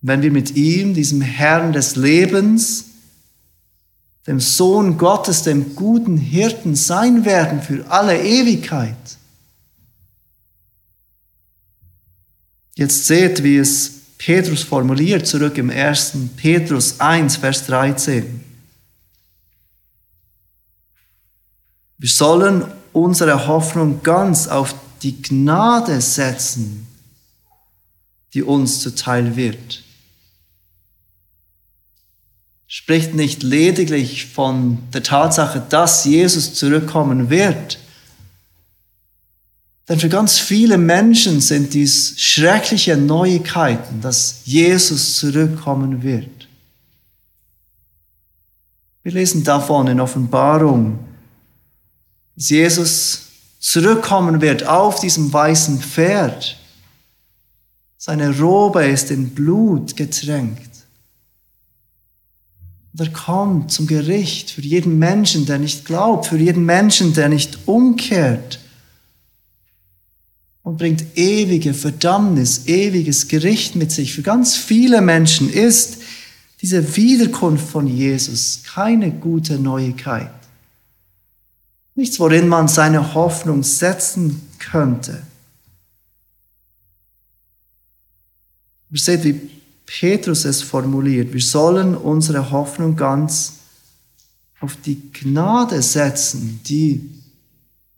Wenn 0.00 0.22
wir 0.22 0.32
mit 0.32 0.56
ihm, 0.56 0.92
diesem 0.92 1.20
Herrn 1.20 1.72
des 1.72 1.94
Lebens, 1.94 2.86
dem 4.26 4.40
Sohn 4.40 4.98
Gottes, 4.98 5.44
dem 5.44 5.76
guten 5.76 6.16
Hirten 6.16 6.74
sein 6.74 7.24
werden 7.24 7.62
für 7.62 7.88
alle 7.92 8.20
Ewigkeit. 8.20 8.96
Jetzt 12.74 13.06
seht, 13.06 13.44
wie 13.44 13.58
es 13.58 14.01
Petrus 14.24 14.62
formuliert, 14.62 15.26
zurück 15.26 15.58
im 15.58 15.68
1. 15.68 16.12
Petrus 16.36 17.00
1, 17.00 17.38
Vers 17.38 17.66
13. 17.66 18.40
Wir 21.98 22.08
sollen 22.08 22.64
unsere 22.92 23.48
Hoffnung 23.48 24.00
ganz 24.04 24.46
auf 24.46 24.76
die 25.02 25.20
Gnade 25.20 26.00
setzen, 26.00 26.86
die 28.32 28.44
uns 28.44 28.78
zuteil 28.80 29.34
wird. 29.34 29.82
Spricht 32.68 33.14
nicht 33.14 33.42
lediglich 33.42 34.26
von 34.26 34.78
der 34.92 35.02
Tatsache, 35.02 35.60
dass 35.68 36.04
Jesus 36.04 36.54
zurückkommen 36.54 37.28
wird. 37.28 37.81
Denn 39.88 39.98
für 39.98 40.08
ganz 40.08 40.38
viele 40.38 40.78
Menschen 40.78 41.40
sind 41.40 41.74
dies 41.74 42.14
schreckliche 42.20 42.96
Neuigkeiten, 42.96 44.00
dass 44.00 44.42
Jesus 44.44 45.16
zurückkommen 45.16 46.02
wird. 46.02 46.48
Wir 49.02 49.12
lesen 49.12 49.42
davon 49.42 49.88
in 49.88 50.00
Offenbarung 50.00 50.98
dass 52.36 52.48
Jesus 52.48 53.22
zurückkommen 53.58 54.40
wird 54.40 54.66
auf 54.66 55.00
diesem 55.00 55.32
weißen 55.32 55.80
Pferd. 55.80 56.58
Seine 57.98 58.36
Robe 58.36 58.84
ist 58.84 59.10
in 59.10 59.30
Blut 59.30 59.96
getränkt. 59.96 60.70
Und 62.92 63.00
er 63.00 63.12
kommt 63.12 63.70
zum 63.70 63.86
Gericht 63.86 64.50
für 64.50 64.60
jeden 64.60 64.98
Menschen, 64.98 65.46
der 65.46 65.58
nicht 65.58 65.84
glaubt, 65.84 66.26
für 66.26 66.36
jeden 66.36 66.66
Menschen, 66.66 67.14
der 67.14 67.28
nicht 67.28 67.58
umkehrt. 67.66 68.58
Und 70.62 70.78
bringt 70.78 71.16
ewige 71.16 71.74
Verdammnis, 71.74 72.66
ewiges 72.66 73.28
Gericht 73.28 73.74
mit 73.74 73.90
sich. 73.90 74.14
Für 74.14 74.22
ganz 74.22 74.56
viele 74.56 75.00
Menschen 75.00 75.52
ist 75.52 75.98
diese 76.60 76.96
Wiederkunft 76.96 77.68
von 77.68 77.88
Jesus 77.88 78.62
keine 78.64 79.10
gute 79.10 79.58
Neuigkeit. 79.58 80.30
Nichts, 81.96 82.20
worin 82.20 82.46
man 82.48 82.68
seine 82.68 83.14
Hoffnung 83.14 83.64
setzen 83.64 84.40
könnte. 84.58 85.22
Ihr 88.90 89.00
seht, 89.00 89.24
wie 89.24 89.50
Petrus 89.84 90.44
es 90.44 90.62
formuliert. 90.62 91.32
Wir 91.32 91.40
sollen 91.40 91.96
unsere 91.96 92.50
Hoffnung 92.50 92.94
ganz 92.94 93.54
auf 94.60 94.76
die 94.76 95.10
Gnade 95.12 95.82
setzen, 95.82 96.60
die 96.66 97.10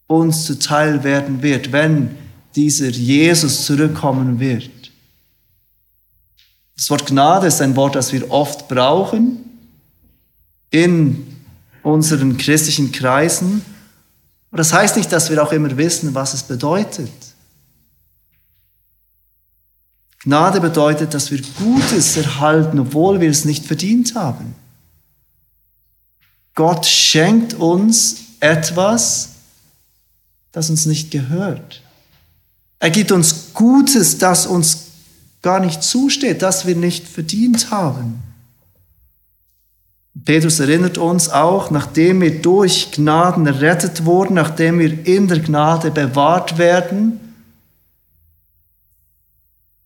uns 0.06 0.44
zuteil 0.44 1.04
werden 1.04 1.42
wird, 1.42 1.70
wenn 1.72 2.16
dieser 2.56 2.90
Jesus 2.90 3.64
zurückkommen 3.66 4.38
wird. 4.40 4.70
Das 6.76 6.90
Wort 6.90 7.06
Gnade 7.06 7.46
ist 7.46 7.60
ein 7.60 7.76
Wort, 7.76 7.94
das 7.94 8.12
wir 8.12 8.30
oft 8.30 8.68
brauchen 8.68 9.38
in 10.70 11.26
unseren 11.82 12.36
christlichen 12.36 12.90
Kreisen. 12.90 13.64
Und 14.50 14.58
das 14.58 14.72
heißt 14.72 14.96
nicht, 14.96 15.12
dass 15.12 15.30
wir 15.30 15.42
auch 15.42 15.52
immer 15.52 15.76
wissen, 15.76 16.14
was 16.14 16.34
es 16.34 16.42
bedeutet. 16.42 17.12
Gnade 20.24 20.60
bedeutet, 20.60 21.14
dass 21.14 21.30
wir 21.30 21.42
Gutes 21.58 22.16
erhalten, 22.16 22.80
obwohl 22.80 23.20
wir 23.20 23.30
es 23.30 23.44
nicht 23.44 23.66
verdient 23.66 24.14
haben. 24.14 24.54
Gott 26.54 26.86
schenkt 26.86 27.54
uns 27.54 28.16
etwas, 28.40 29.30
das 30.50 30.70
uns 30.70 30.86
nicht 30.86 31.10
gehört. 31.10 31.83
Er 32.84 32.90
gibt 32.90 33.12
uns 33.12 33.54
Gutes, 33.54 34.18
das 34.18 34.46
uns 34.46 34.88
gar 35.40 35.58
nicht 35.58 35.82
zusteht, 35.82 36.42
das 36.42 36.66
wir 36.66 36.76
nicht 36.76 37.08
verdient 37.08 37.70
haben. 37.70 38.22
Petrus 40.26 40.60
erinnert 40.60 40.98
uns 40.98 41.30
auch, 41.30 41.70
nachdem 41.70 42.20
wir 42.20 42.42
durch 42.42 42.90
Gnaden 42.92 43.46
errettet 43.46 44.04
wurden, 44.04 44.34
nachdem 44.34 44.80
wir 44.80 45.06
in 45.06 45.28
der 45.28 45.40
Gnade 45.40 45.90
bewahrt 45.90 46.58
werden, 46.58 47.20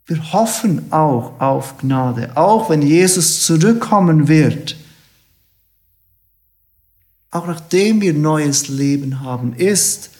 Wir 0.06 0.32
hoffen 0.32 0.90
auch 0.90 1.38
auf 1.38 1.76
Gnade, 1.78 2.34
auch 2.34 2.70
wenn 2.70 2.80
Jesus 2.82 3.44
zurückkommen 3.44 4.26
wird. 4.26 4.74
Auch 7.30 7.46
nachdem 7.46 8.00
wir 8.00 8.14
neues 8.14 8.68
Leben 8.68 9.20
haben, 9.20 9.52
ist 9.52 10.10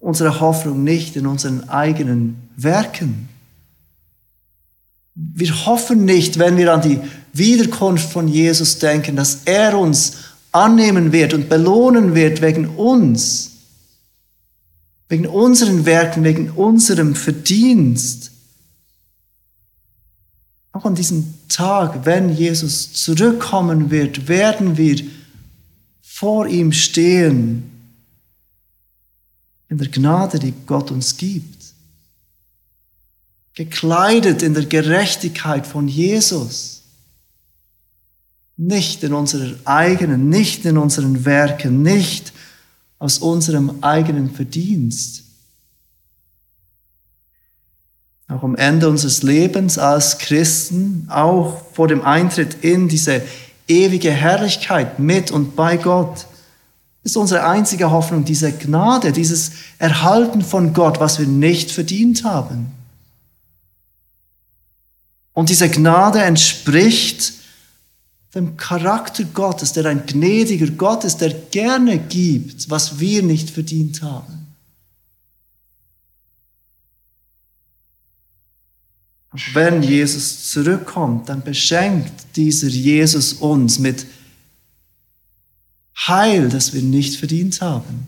unsere 0.00 0.40
Hoffnung 0.40 0.82
nicht 0.82 1.14
in 1.14 1.26
unseren 1.26 1.68
eigenen 1.68 2.48
Werken. 2.56 3.28
Wir 5.14 5.66
hoffen 5.66 6.04
nicht, 6.04 6.38
wenn 6.38 6.56
wir 6.56 6.72
an 6.72 6.82
die 6.82 6.98
Wiederkunft 7.32 8.10
von 8.10 8.26
Jesus 8.26 8.78
denken, 8.78 9.14
dass 9.14 9.42
er 9.44 9.78
uns 9.78 10.16
annehmen 10.50 11.12
wird 11.12 11.34
und 11.34 11.48
belohnen 11.48 12.14
wird 12.14 12.40
wegen 12.40 12.66
uns, 12.70 13.52
wegen 15.08 15.26
unseren 15.26 15.84
Werken, 15.84 16.24
wegen 16.24 16.50
unserem 16.50 17.14
Verdienst. 17.14 18.32
Auch 20.72 20.86
an 20.86 20.94
diesem 20.94 21.34
Tag, 21.48 22.06
wenn 22.06 22.34
Jesus 22.34 22.92
zurückkommen 22.94 23.90
wird, 23.90 24.28
werden 24.28 24.78
wir 24.78 25.04
vor 26.00 26.46
ihm 26.46 26.72
stehen 26.72 27.79
in 29.70 29.78
der 29.78 29.88
Gnade, 29.88 30.38
die 30.38 30.52
Gott 30.66 30.90
uns 30.90 31.16
gibt. 31.16 31.72
Gekleidet 33.54 34.42
in 34.42 34.52
der 34.52 34.66
Gerechtigkeit 34.66 35.66
von 35.66 35.88
Jesus. 35.88 36.82
Nicht 38.56 39.02
in 39.04 39.14
unserer 39.14 39.54
eigenen, 39.64 40.28
nicht 40.28 40.64
in 40.64 40.76
unseren 40.76 41.24
Werken, 41.24 41.82
nicht 41.82 42.32
aus 42.98 43.18
unserem 43.18 43.82
eigenen 43.82 44.30
Verdienst. 44.34 45.22
Auch 48.28 48.42
am 48.42 48.56
Ende 48.56 48.88
unseres 48.88 49.22
Lebens 49.22 49.78
als 49.78 50.18
Christen, 50.18 51.06
auch 51.08 51.62
vor 51.72 51.88
dem 51.88 52.02
Eintritt 52.02 52.62
in 52.62 52.88
diese 52.88 53.22
ewige 53.66 54.10
Herrlichkeit 54.10 54.98
mit 54.98 55.30
und 55.30 55.54
bei 55.56 55.76
Gott, 55.76 56.26
ist 57.02 57.16
unsere 57.16 57.46
einzige 57.46 57.90
Hoffnung 57.90 58.24
diese 58.24 58.52
Gnade, 58.52 59.12
dieses 59.12 59.52
Erhalten 59.78 60.42
von 60.42 60.72
Gott, 60.72 61.00
was 61.00 61.18
wir 61.18 61.26
nicht 61.26 61.70
verdient 61.70 62.24
haben. 62.24 62.72
Und 65.32 65.48
diese 65.48 65.70
Gnade 65.70 66.20
entspricht 66.20 67.34
dem 68.34 68.56
Charakter 68.56 69.24
Gottes, 69.24 69.72
der 69.72 69.86
ein 69.86 70.06
gnädiger 70.06 70.68
Gott 70.68 71.04
ist, 71.04 71.18
der 71.18 71.30
gerne 71.30 71.98
gibt, 71.98 72.70
was 72.70 73.00
wir 73.00 73.22
nicht 73.22 73.50
verdient 73.50 74.02
haben. 74.02 74.40
Wenn 79.52 79.82
Jesus 79.82 80.50
zurückkommt, 80.50 81.28
dann 81.28 81.42
beschenkt 81.42 82.36
dieser 82.36 82.66
Jesus 82.68 83.32
uns 83.34 83.78
mit 83.78 84.04
Heil, 86.06 86.48
das 86.48 86.72
wir 86.72 86.82
nicht 86.82 87.16
verdient 87.16 87.60
haben. 87.60 88.06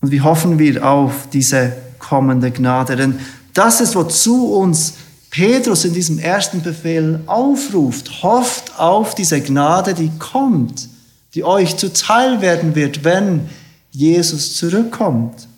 Und 0.00 0.10
wie 0.12 0.20
hoffen 0.20 0.58
wir 0.58 0.86
auf 0.88 1.28
diese 1.32 1.76
kommende 1.98 2.50
Gnade? 2.50 2.96
Denn 2.96 3.18
das 3.54 3.80
ist, 3.80 3.96
wozu 3.96 4.52
uns 4.52 4.94
Petrus 5.30 5.84
in 5.84 5.92
diesem 5.92 6.18
ersten 6.18 6.62
Befehl 6.62 7.20
aufruft. 7.26 8.22
Hofft 8.22 8.78
auf 8.78 9.14
diese 9.14 9.40
Gnade, 9.40 9.94
die 9.94 10.10
kommt, 10.18 10.88
die 11.34 11.44
euch 11.44 11.76
zuteil 11.76 12.40
werden 12.40 12.74
wird, 12.74 13.04
wenn 13.04 13.48
Jesus 13.90 14.56
zurückkommt. 14.56 15.48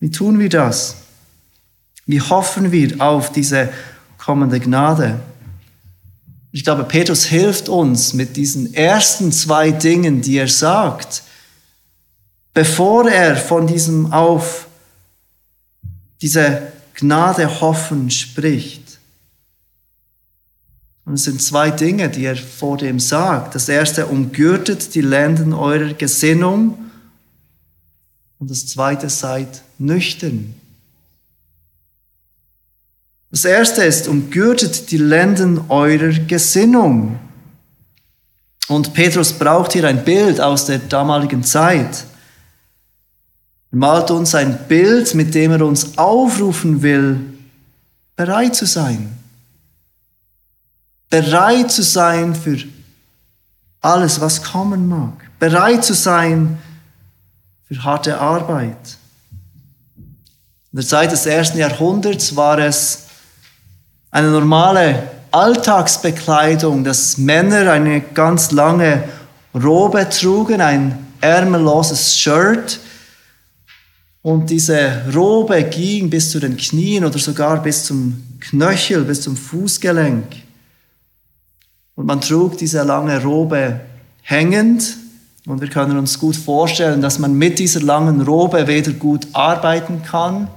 Wie 0.00 0.10
tun 0.10 0.38
wir 0.38 0.48
das? 0.48 0.96
Wie 2.06 2.20
hoffen 2.20 2.70
wir 2.70 3.00
auf 3.00 3.32
diese 3.32 3.70
kommende 4.18 4.60
Gnade? 4.60 5.18
Ich 6.50 6.64
glaube, 6.64 6.84
Petrus 6.84 7.24
hilft 7.24 7.68
uns 7.68 8.14
mit 8.14 8.36
diesen 8.36 8.72
ersten 8.72 9.32
zwei 9.32 9.70
Dingen, 9.70 10.22
die 10.22 10.38
er 10.38 10.48
sagt, 10.48 11.22
bevor 12.54 13.08
er 13.10 13.36
von 13.36 13.66
diesem 13.66 14.12
auf 14.12 14.66
diese 16.20 16.72
Gnade 16.94 17.60
hoffen 17.60 18.10
spricht. 18.10 18.98
Und 21.04 21.14
es 21.14 21.24
sind 21.24 21.40
zwei 21.40 21.70
Dinge, 21.70 22.10
die 22.10 22.24
er 22.24 22.36
vor 22.36 22.76
dem 22.76 23.00
sagt. 23.00 23.54
Das 23.54 23.68
erste, 23.68 24.06
umgürtet 24.06 24.94
die 24.94 25.00
Lenden 25.00 25.54
eurer 25.54 25.94
Gesinnung. 25.94 26.90
Und 28.38 28.50
das 28.50 28.66
zweite, 28.66 29.08
seid 29.08 29.62
nüchtern. 29.78 30.54
Das 33.30 33.44
erste 33.44 33.84
ist, 33.84 34.08
umgürtet 34.08 34.90
die 34.90 34.96
Lenden 34.96 35.60
eurer 35.68 36.12
Gesinnung. 36.26 37.18
Und 38.68 38.94
Petrus 38.94 39.32
braucht 39.32 39.72
hier 39.72 39.84
ein 39.84 40.04
Bild 40.04 40.40
aus 40.40 40.66
der 40.66 40.78
damaligen 40.78 41.42
Zeit. 41.42 42.04
Er 43.70 43.78
malt 43.78 44.10
uns 44.10 44.34
ein 44.34 44.66
Bild, 44.66 45.14
mit 45.14 45.34
dem 45.34 45.52
er 45.52 45.62
uns 45.62 45.98
aufrufen 45.98 46.82
will, 46.82 47.20
bereit 48.16 48.56
zu 48.56 48.66
sein. 48.66 49.14
Bereit 51.10 51.70
zu 51.70 51.82
sein 51.82 52.34
für 52.34 52.58
alles, 53.80 54.20
was 54.20 54.42
kommen 54.42 54.88
mag. 54.88 55.30
Bereit 55.38 55.84
zu 55.84 55.94
sein 55.94 56.58
für 57.66 57.82
harte 57.84 58.18
Arbeit. 58.18 58.96
In 60.72 60.76
der 60.76 60.86
Zeit 60.86 61.12
des 61.12 61.24
ersten 61.24 61.58
Jahrhunderts 61.58 62.36
war 62.36 62.58
es 62.58 63.07
eine 64.10 64.30
normale 64.30 65.02
Alltagsbekleidung, 65.30 66.84
dass 66.84 67.18
Männer 67.18 67.70
eine 67.72 68.00
ganz 68.00 68.50
lange 68.50 69.04
Robe 69.54 70.08
trugen, 70.08 70.60
ein 70.60 71.06
ärmelloses 71.20 72.16
Shirt. 72.16 72.80
Und 74.22 74.50
diese 74.50 75.02
Robe 75.14 75.62
ging 75.64 76.10
bis 76.10 76.30
zu 76.30 76.40
den 76.40 76.56
Knien 76.56 77.04
oder 77.04 77.18
sogar 77.18 77.62
bis 77.62 77.84
zum 77.84 78.22
Knöchel, 78.40 79.04
bis 79.04 79.22
zum 79.22 79.36
Fußgelenk. 79.36 80.24
Und 81.94 82.06
man 82.06 82.20
trug 82.20 82.56
diese 82.58 82.82
lange 82.82 83.22
Robe 83.22 83.80
hängend. 84.22 84.96
Und 85.46 85.60
wir 85.60 85.68
können 85.68 85.98
uns 85.98 86.18
gut 86.18 86.36
vorstellen, 86.36 87.00
dass 87.00 87.18
man 87.18 87.34
mit 87.34 87.58
dieser 87.58 87.80
langen 87.80 88.20
Robe 88.20 88.66
weder 88.66 88.92
gut 88.92 89.26
arbeiten 89.32 90.02
kann, 90.02 90.48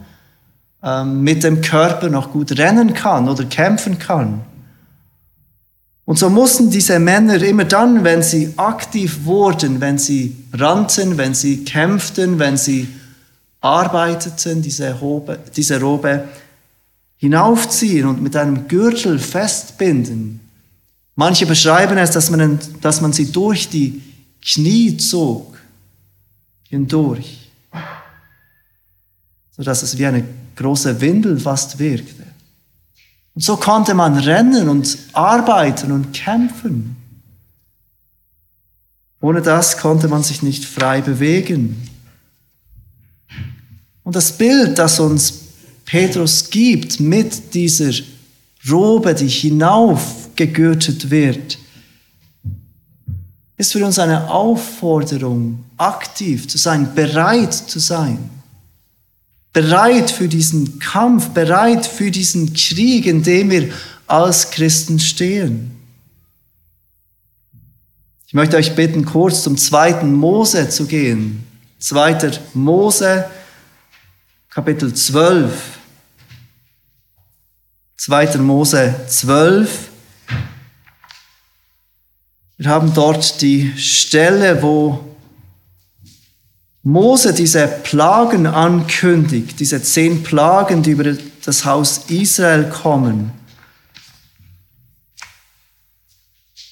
ähm, 0.83 1.21
mit 1.21 1.43
dem 1.43 1.61
Körper 1.61 2.09
noch 2.09 2.31
gut 2.31 2.57
rennen 2.57 2.93
kann 2.93 3.29
oder 3.29 3.45
kämpfen 3.45 3.99
kann. 3.99 4.41
Und 6.05 6.17
so 6.17 6.29
mussten 6.29 6.69
diese 6.69 6.99
Männer 6.99 7.41
immer 7.41 7.65
dann, 7.65 8.03
wenn 8.03 8.23
sie 8.23 8.53
aktiv 8.57 9.23
wurden, 9.23 9.79
wenn 9.79 9.97
sie 9.97 10.35
rannten, 10.53 11.17
wenn 11.17 11.33
sie 11.33 11.63
kämpften, 11.63 12.39
wenn 12.39 12.57
sie 12.57 12.87
arbeiteten, 13.61 14.61
diese, 14.61 14.93
Robe, 14.99 15.39
diese 15.55 15.79
Robe 15.79 16.25
hinaufziehen 17.17 18.07
und 18.07 18.21
mit 18.21 18.35
einem 18.35 18.67
Gürtel 18.67 19.19
festbinden. 19.19 20.39
Manche 21.15 21.45
beschreiben 21.45 21.97
es, 21.99 22.11
dass 22.11 22.31
man, 22.31 22.59
dass 22.81 22.99
man 22.99 23.13
sie 23.13 23.31
durch 23.31 23.69
die 23.69 24.01
Knie 24.43 24.97
zog, 24.97 25.55
hindurch, 26.67 27.51
sodass 29.55 29.83
es 29.83 29.97
wie 29.97 30.07
eine 30.07 30.23
große 30.61 31.01
Windel 31.01 31.39
fast 31.39 31.79
wirkte. 31.79 32.23
Und 33.33 33.43
so 33.43 33.57
konnte 33.57 33.93
man 33.93 34.17
rennen 34.17 34.69
und 34.69 34.97
arbeiten 35.13 35.91
und 35.91 36.13
kämpfen. 36.13 36.97
Ohne 39.21 39.41
das 39.41 39.77
konnte 39.77 40.07
man 40.07 40.23
sich 40.23 40.41
nicht 40.41 40.65
frei 40.65 41.01
bewegen. 41.01 41.89
Und 44.03 44.15
das 44.15 44.37
Bild, 44.37 44.77
das 44.79 44.99
uns 44.99 45.33
Petrus 45.85 46.49
gibt 46.49 46.99
mit 46.99 47.53
dieser 47.53 47.91
Robe, 48.69 49.13
die 49.13 49.27
hinaufgegürtet 49.27 51.09
wird, 51.09 51.57
ist 53.57 53.73
für 53.73 53.85
uns 53.85 53.99
eine 53.99 54.29
Aufforderung, 54.29 55.63
aktiv 55.77 56.47
zu 56.47 56.57
sein, 56.57 56.93
bereit 56.95 57.53
zu 57.53 57.79
sein 57.79 58.40
bereit 59.53 60.11
für 60.11 60.27
diesen 60.27 60.79
Kampf, 60.79 61.29
bereit 61.29 61.85
für 61.85 62.11
diesen 62.11 62.53
Krieg, 62.53 63.05
in 63.05 63.23
dem 63.23 63.49
wir 63.49 63.73
als 64.07 64.51
Christen 64.51 64.99
stehen. 64.99 65.71
Ich 68.27 68.33
möchte 68.33 68.55
euch 68.55 68.75
bitten, 68.75 69.03
kurz 69.05 69.43
zum 69.43 69.57
zweiten 69.57 70.13
Mose 70.13 70.69
zu 70.69 70.85
gehen. 70.85 71.45
Zweiter 71.79 72.31
Mose, 72.53 73.25
Kapitel 74.49 74.93
12. 74.93 75.51
Zweiter 77.97 78.39
Mose 78.39 78.95
12. 79.07 79.89
Wir 82.57 82.69
haben 82.69 82.93
dort 82.93 83.41
die 83.41 83.73
Stelle, 83.77 84.61
wo 84.61 85.10
Mose 86.83 87.33
diese 87.33 87.67
Plagen 87.67 88.47
ankündigt, 88.47 89.59
diese 89.59 89.83
zehn 89.83 90.23
Plagen, 90.23 90.81
die 90.81 90.91
über 90.91 91.15
das 91.45 91.65
Haus 91.65 92.05
Israel 92.09 92.69
kommen. 92.69 93.31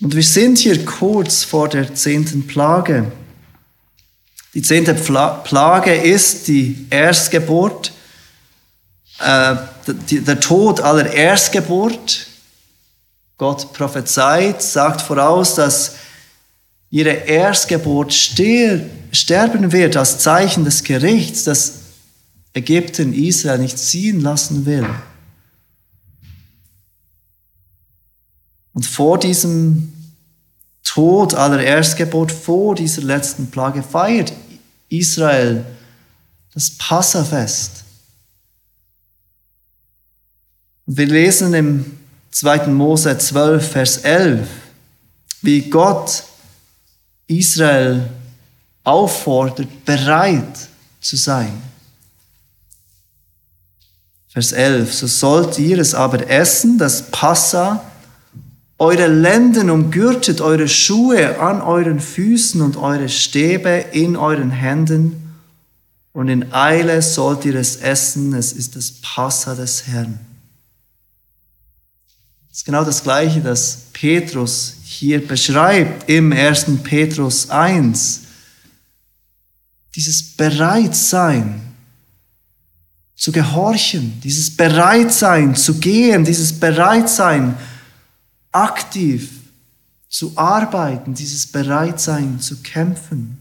Und 0.02 0.15
wir 0.15 0.24
sind 0.24 0.58
hier 0.58 0.84
kurz 0.86 1.43
vor 1.43 1.67
der 1.67 1.93
zehnten 1.93 2.48
Plage. 2.48 3.12
Die 4.54 4.62
zehnte 4.62 4.95
Plage 4.95 5.93
ist 5.93 6.48
die 6.48 6.88
Erstgeburt, 6.89 7.91
äh, 9.19 9.56
der 9.88 10.39
Tod 10.39 10.80
aller 10.82 11.12
Erstgeburt. 11.12 12.28
Gott 13.38 13.74
prophezeit, 13.74 14.62
sagt 14.63 15.02
voraus, 15.02 15.56
dass 15.56 15.95
ihre 16.91 17.12
Erstgeburt 17.12 18.13
sterben 18.13 19.71
wird 19.71 19.95
als 19.95 20.19
Zeichen 20.19 20.65
des 20.65 20.84
Gerichts, 20.84 21.43
das 21.43 21.73
Ägypten 22.54 23.13
Israel 23.13 23.60
nicht 23.60 23.78
ziehen 23.78 24.21
lassen 24.21 24.65
will. 24.65 24.88
Und 28.73 28.86
vor 28.86 29.19
diesem 29.19 29.93
Tod 30.84 31.36
aller 31.36 31.62
Erstgeburt, 31.62 32.32
vor 32.32 32.73
dieser 32.75 33.04
letzten 33.04 33.52
Plage 33.52 33.84
feiert 33.84 34.34
Israel 34.89 35.63
das 36.54 36.71
Passafest. 36.71 37.84
Wir 40.88 41.06
lesen 41.06 41.54
im 41.54 41.99
2. 42.32 42.67
Mose 42.67 43.15
12, 43.15 43.71
Vers 43.71 43.97
11, 43.97 44.47
wie 45.43 45.69
Gott 45.69 46.23
Israel 47.30 48.10
auffordert, 48.84 49.86
bereit 49.86 50.68
zu 51.00 51.15
sein. 51.15 51.62
Vers 54.28 54.52
11, 54.52 54.94
so 54.94 55.08
sollt 55.08 55.58
ihr 55.58 55.80
es 55.80 55.94
aber 55.94 56.30
essen, 56.30 56.78
das 56.78 57.10
Passa, 57.12 57.84
eure 58.78 59.08
Lenden 59.08 59.70
umgürtet, 59.70 60.42
eure 60.42 60.68
Schuhe 60.68 61.39
an 61.39 61.62
euren 61.62 62.00
Füßen 62.00 62.62
und 62.62 62.78
eure 62.78 63.10
Stäbe 63.10 63.86
in 63.92 64.15
euren 64.15 64.52
Händen, 64.52 65.26
und 66.12 66.28
in 66.28 66.52
Eile 66.54 67.02
sollt 67.02 67.46
ihr 67.46 67.56
es 67.56 67.78
essen, 67.78 68.34
es 68.34 68.52
ist 68.52 68.76
das 68.76 68.92
Passa 69.02 69.56
des 69.56 69.88
Herrn. 69.88 70.20
Ist 72.60 72.65
genau 72.65 72.84
das 72.84 73.04
Gleiche, 73.04 73.39
das 73.39 73.84
Petrus 73.93 74.74
hier 74.84 75.26
beschreibt 75.26 76.10
im 76.10 76.34
1. 76.34 76.65
Petrus 76.84 77.50
1. 77.50 78.24
Dieses 79.95 80.36
Bereitsein 80.36 81.62
zu 83.15 83.32
gehorchen, 83.32 84.19
dieses 84.22 84.58
Bereitsein 84.58 85.56
zu 85.56 85.76
gehen, 85.76 86.26
dieses 86.26 86.52
Bereitsein 86.52 87.56
aktiv 88.52 89.30
zu 90.10 90.34
arbeiten, 90.36 91.13
dieses 91.13 91.48
Bereitsein 91.48 92.41
zu 92.41 92.58
kämpfen. 92.58 93.38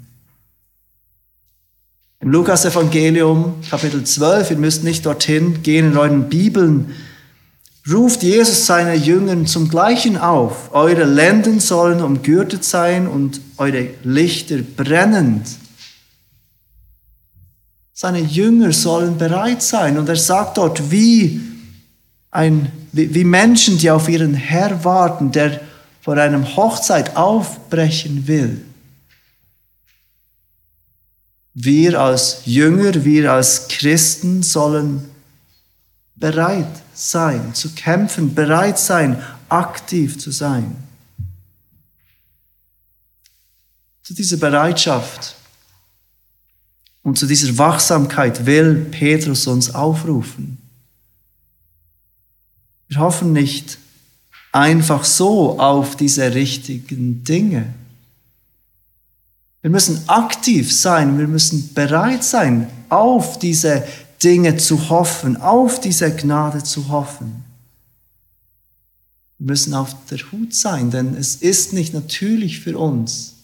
Im 2.21 2.31
Lukas-Evangelium, 2.31 3.63
Kapitel 3.69 4.05
12, 4.05 4.53
ihr 4.53 4.59
müsst 4.59 4.85
nicht 4.85 5.05
dorthin 5.05 5.65
gehen 5.65 5.91
in 5.91 5.97
euren 5.97 6.29
Bibeln, 6.29 6.95
ruft 7.93 8.23
Jesus 8.23 8.67
seine 8.67 8.95
Jünger 8.95 9.45
zum 9.47 9.69
Gleichen 9.69 10.19
auf. 10.19 10.73
Eure 10.73 11.05
Lenden 11.05 11.61
sollen 11.61 12.03
umgürtet 12.03 12.65
sein 12.65 13.07
und 13.07 13.41
eure 13.57 13.91
Lichter 14.03 14.59
brennend. 14.59 15.47
Seine 17.93 18.21
Jünger 18.21 18.73
sollen 18.73 19.19
bereit 19.19 19.63
sein. 19.63 19.99
Und 19.99 20.09
er 20.09 20.17
sagt 20.17 20.59
dort, 20.59 20.91
wie, 20.91 21.41
ein, 22.31 22.71
wie, 22.93 23.25
Menschen, 23.25 23.79
die 23.79 23.91
auf 23.91 24.09
ihren 24.09 24.35
Herr 24.35 24.85
warten, 24.85 25.33
der 25.33 25.61
vor 26.01 26.17
einem 26.17 26.57
Hochzeit 26.57 27.17
aufbrechen 27.17 28.27
will. 28.27 28.65
Wir 31.55 32.01
als 32.01 32.43
Jünger, 32.45 33.05
wir 33.05 33.33
als 33.33 33.67
Christen 33.67 34.45
sollen 34.45 35.08
bereit 36.19 36.83
sein, 36.95 37.55
zu 37.55 37.71
kämpfen, 37.71 38.35
bereit 38.35 38.79
sein, 38.79 39.23
aktiv 39.49 40.19
zu 40.19 40.31
sein. 40.31 40.77
Zu 44.03 44.15
dieser 44.15 44.39
Bereitschaft 44.39 45.37
und 47.03 47.19
zu 47.19 47.27
dieser 47.27 47.57
Wachsamkeit 47.59 48.47
will 48.47 48.87
Petrus 48.91 49.47
uns 49.47 49.75
aufrufen. 49.75 50.59
Wir 52.89 52.99
hoffen 52.99 53.33
nicht 53.33 53.79
einfach 54.51 55.05
so 55.05 55.61
auf 55.61 55.97
diese 55.97 56.35
richtigen 56.35 57.23
Dinge. 57.23 57.75
Wir 59.61 59.71
müssen 59.71 60.09
aktiv 60.09 60.73
sein, 60.73 61.19
wir 61.19 61.29
müssen 61.29 61.75
bereit 61.75 62.25
sein, 62.25 62.71
auf 62.89 63.39
diese 63.39 63.87
Dinge 64.23 64.57
zu 64.57 64.91
hoffen, 64.91 65.37
auf 65.37 65.81
diese 65.81 66.15
Gnade 66.15 66.63
zu 66.63 66.89
hoffen. 66.89 67.45
Wir 69.39 69.47
müssen 69.53 69.75
auf 69.75 69.95
der 70.11 70.19
Hut 70.33 70.55
sein, 70.55 70.91
denn 70.91 71.15
es 71.15 71.37
ist 71.37 71.73
nicht 71.73 71.95
natürlich 71.95 72.61
für 72.61 72.77
uns, 72.77 73.35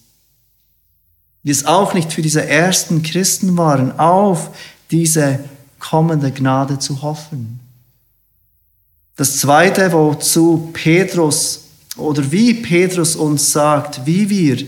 wie 1.43 1.51
es 1.51 1.67
auch 1.67 1.95
nicht 1.95 2.13
für 2.13 2.23
diese 2.23 2.47
ersten 2.47 3.03
Christen 3.03 3.57
waren, 3.57 3.99
auf 3.99 4.51
diese 4.91 5.41
kommende 5.79 6.33
Gnade 6.33 6.79
zu 6.79 7.03
hoffen. 7.03 7.61
Das 9.17 9.37
Zweite, 9.37 9.93
wozu 9.93 10.71
Petrus 10.73 11.61
oder 11.97 12.33
wie 12.33 12.55
Petrus 12.55 13.15
uns 13.15 13.53
sagt, 13.53 14.05
wie 14.07 14.29
wir 14.29 14.67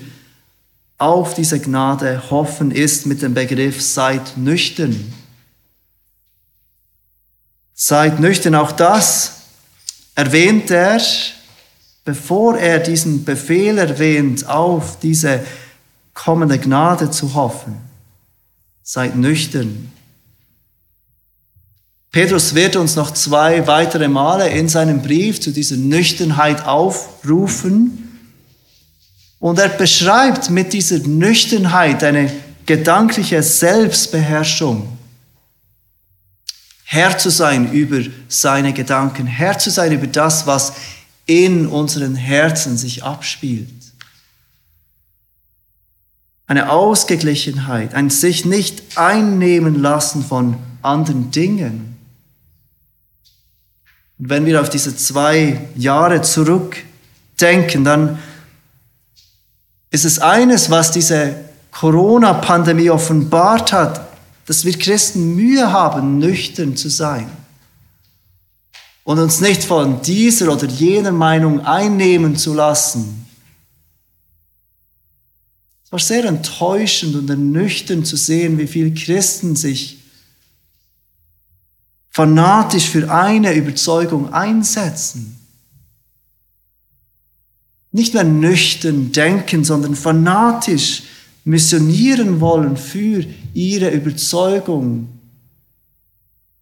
auf 0.98 1.34
diese 1.34 1.58
Gnade 1.58 2.30
hoffen, 2.30 2.70
ist 2.70 3.06
mit 3.06 3.22
dem 3.22 3.34
Begriff 3.34 3.82
seid 3.82 4.36
nüchtern. 4.36 5.12
Seid 7.78 8.20
nüchtern, 8.20 8.54
auch 8.54 8.72
das 8.72 9.32
erwähnt 10.14 10.70
er, 10.70 10.98
bevor 12.06 12.56
er 12.56 12.78
diesen 12.78 13.24
Befehl 13.24 13.76
erwähnt, 13.76 14.48
auf 14.48 14.98
diese 14.98 15.44
kommende 16.14 16.58
Gnade 16.58 17.10
zu 17.10 17.34
hoffen. 17.34 17.76
Seid 18.82 19.16
nüchtern. 19.16 19.92
Petrus 22.10 22.54
wird 22.54 22.76
uns 22.76 22.96
noch 22.96 23.10
zwei 23.10 23.66
weitere 23.66 24.08
Male 24.08 24.48
in 24.48 24.70
seinem 24.70 25.02
Brief 25.02 25.38
zu 25.38 25.50
dieser 25.50 25.76
Nüchternheit 25.76 26.64
aufrufen. 26.64 28.30
Und 29.38 29.58
er 29.58 29.68
beschreibt 29.68 30.48
mit 30.48 30.72
dieser 30.72 31.00
Nüchternheit 31.00 32.02
eine 32.02 32.32
gedankliche 32.64 33.42
Selbstbeherrschung. 33.42 34.95
Herr 36.88 37.18
zu 37.18 37.30
sein 37.30 37.72
über 37.72 37.98
seine 38.28 38.72
Gedanken, 38.72 39.26
Herr 39.26 39.58
zu 39.58 39.70
sein 39.70 39.90
über 39.90 40.06
das, 40.06 40.46
was 40.46 40.74
in 41.26 41.66
unseren 41.66 42.14
Herzen 42.14 42.76
sich 42.76 43.02
abspielt. 43.02 43.68
Eine 46.46 46.70
Ausgeglichenheit, 46.70 47.92
ein 47.92 48.08
sich 48.08 48.44
nicht 48.44 48.96
einnehmen 48.96 49.82
lassen 49.82 50.24
von 50.24 50.58
anderen 50.80 51.32
Dingen. 51.32 51.96
Und 54.20 54.28
wenn 54.30 54.46
wir 54.46 54.60
auf 54.60 54.70
diese 54.70 54.96
zwei 54.96 55.60
Jahre 55.74 56.22
zurückdenken, 56.22 57.82
dann 57.82 58.20
ist 59.90 60.04
es 60.04 60.20
eines, 60.20 60.70
was 60.70 60.92
diese 60.92 61.34
Corona-Pandemie 61.72 62.90
offenbart 62.90 63.72
hat, 63.72 64.05
dass 64.46 64.64
wir 64.64 64.78
Christen 64.78 65.34
Mühe 65.34 65.72
haben, 65.72 66.18
nüchtern 66.18 66.76
zu 66.76 66.88
sein 66.88 67.28
und 69.04 69.18
uns 69.18 69.40
nicht 69.40 69.64
von 69.64 70.02
dieser 70.02 70.52
oder 70.52 70.66
jener 70.66 71.12
Meinung 71.12 71.60
einnehmen 71.60 72.36
zu 72.36 72.54
lassen. 72.54 73.26
Es 75.84 75.92
war 75.92 75.98
sehr 75.98 76.24
enttäuschend 76.24 77.14
und 77.14 77.30
ernüchternd 77.30 78.06
zu 78.06 78.16
sehen, 78.16 78.58
wie 78.58 78.66
viele 78.66 78.92
Christen 78.92 79.54
sich 79.54 79.98
fanatisch 82.10 82.88
für 82.88 83.12
eine 83.12 83.52
Überzeugung 83.54 84.32
einsetzen. 84.32 85.36
Nicht 87.92 88.14
mehr 88.14 88.24
nüchtern 88.24 89.12
denken, 89.12 89.64
sondern 89.64 89.94
fanatisch 89.94 91.02
missionieren 91.46 92.40
wollen 92.40 92.76
für 92.76 93.24
ihre 93.54 93.90
Überzeugung, 93.90 95.08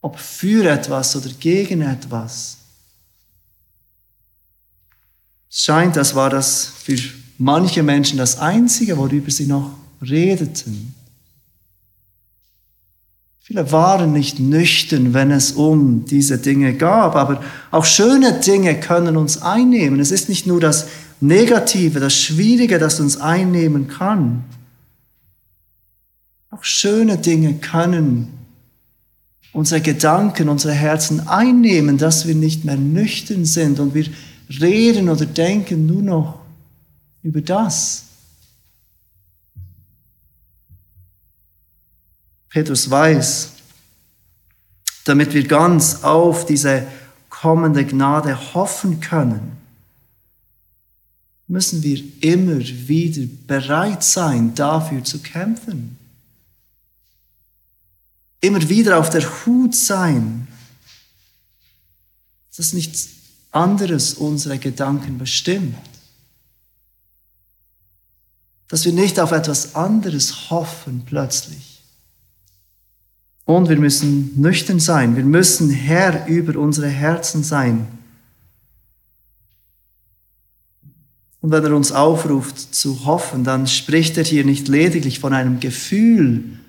ob 0.03 0.19
für 0.19 0.71
etwas 0.71 1.17
oder 1.17 1.31
gegen 1.41 1.81
etwas. 1.81 2.59
Es 5.51 5.63
scheint, 5.65 5.97
als 5.97 6.15
war 6.15 6.29
das 6.29 6.67
für 6.67 6.99
manche 7.39 7.83
Menschen 7.83 8.19
das 8.19 8.39
Einzige, 8.39 8.99
worüber 8.99 9.31
sie 9.31 9.47
noch 9.47 9.71
redeten. 10.03 10.95
Viele 13.41 13.73
waren 13.73 14.13
nicht 14.13 14.39
nüchtern, 14.39 15.15
wenn 15.15 15.31
es 15.31 15.53
um 15.53 16.05
diese 16.05 16.37
Dinge 16.37 16.75
gab, 16.75 17.17
aber 17.17 17.43
auch 17.71 17.87
schöne 17.87 18.39
Dinge 18.41 18.79
können 18.79 19.17
uns 19.17 19.41
einnehmen. 19.41 19.99
Es 19.99 20.11
ist 20.11 20.29
nicht 20.29 20.47
nur 20.47 20.61
das 20.61 20.89
Negative, 21.21 22.01
das 22.01 22.15
Schwierige, 22.15 22.79
das 22.79 23.01
uns 23.01 23.17
einnehmen 23.17 23.89
kann. 23.89 24.45
Auch 26.55 26.63
schöne 26.63 27.19
Dinge 27.19 27.55
können 27.55 28.29
unsere 29.53 29.81
Gedanken, 29.81 30.49
unsere 30.49 30.73
Herzen 30.73 31.27
einnehmen, 31.27 31.99
dass 31.99 32.29
wir 32.29 32.37
nicht 32.37 32.65
mehr 32.65 32.77
nüchtern 32.77 33.45
sind 33.45 33.81
und 33.81 33.93
wir 33.93 34.07
reden 34.61 35.09
oder 35.09 35.27
denken 35.27 35.87
nur 35.87 36.03
noch 36.03 36.41
über 37.25 37.41
das. 37.41 38.05
Petrus 42.51 42.89
weiß, 42.89 43.51
damit 45.07 45.35
wir 45.35 45.49
ganz 45.49 46.05
auf 46.05 46.47
diese 46.47 46.87
kommende 47.31 47.85
Gnade 47.85 48.55
hoffen 48.55 49.01
können, 49.01 49.57
müssen 51.49 51.83
wir 51.83 52.01
immer 52.21 52.61
wieder 52.61 53.27
bereit 53.49 54.05
sein, 54.05 54.55
dafür 54.55 55.03
zu 55.03 55.19
kämpfen. 55.19 55.99
Immer 58.45 58.69
wieder 58.69 58.99
auf 58.99 59.09
der 59.09 59.23
Hut 59.23 59.75
sein, 59.75 60.47
dass 62.55 62.75
nichts 62.75 63.09
anderes 63.53 64.13
unsere 64.13 64.59
Gedanken 64.59 65.17
bestimmt. 65.17 65.75
Dass 68.69 68.85
wir 68.85 68.93
nicht 68.93 69.19
auf 69.19 69.33
etwas 69.33 69.75
anderes 69.75 70.51
hoffen 70.51 71.05
plötzlich 71.07 71.83
und 73.47 73.71
wir 73.71 73.79
müssen 73.79 74.39
nüchtern 74.39 74.79
sein. 74.79 75.17
Wir 75.17 75.25
müssen 75.25 75.71
Herr 75.71 76.27
über 76.27 76.61
unsere 76.61 76.89
Herzen 76.89 77.43
sein. 77.43 77.87
Und 81.41 81.51
wenn 81.51 81.65
er 81.65 81.75
uns 81.75 81.93
aufruft 81.93 82.75
zu 82.75 83.07
hoffen, 83.07 83.43
dann 83.43 83.67
spricht 83.67 84.19
er 84.19 84.25
hier 84.25 84.45
nicht 84.45 84.69
lediglich 84.69 85.19
von 85.19 85.33
einem 85.33 85.61
Gefühl 85.61 86.61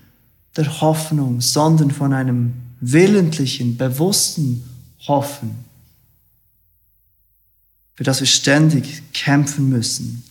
der 0.55 0.81
Hoffnung, 0.81 1.41
sondern 1.41 1.91
von 1.91 2.13
einem 2.13 2.53
willentlichen, 2.79 3.77
bewussten 3.77 4.63
Hoffen, 5.07 5.65
für 7.95 8.03
das 8.03 8.19
wir 8.19 8.27
ständig 8.27 9.01
kämpfen 9.13 9.69
müssen. 9.69 10.23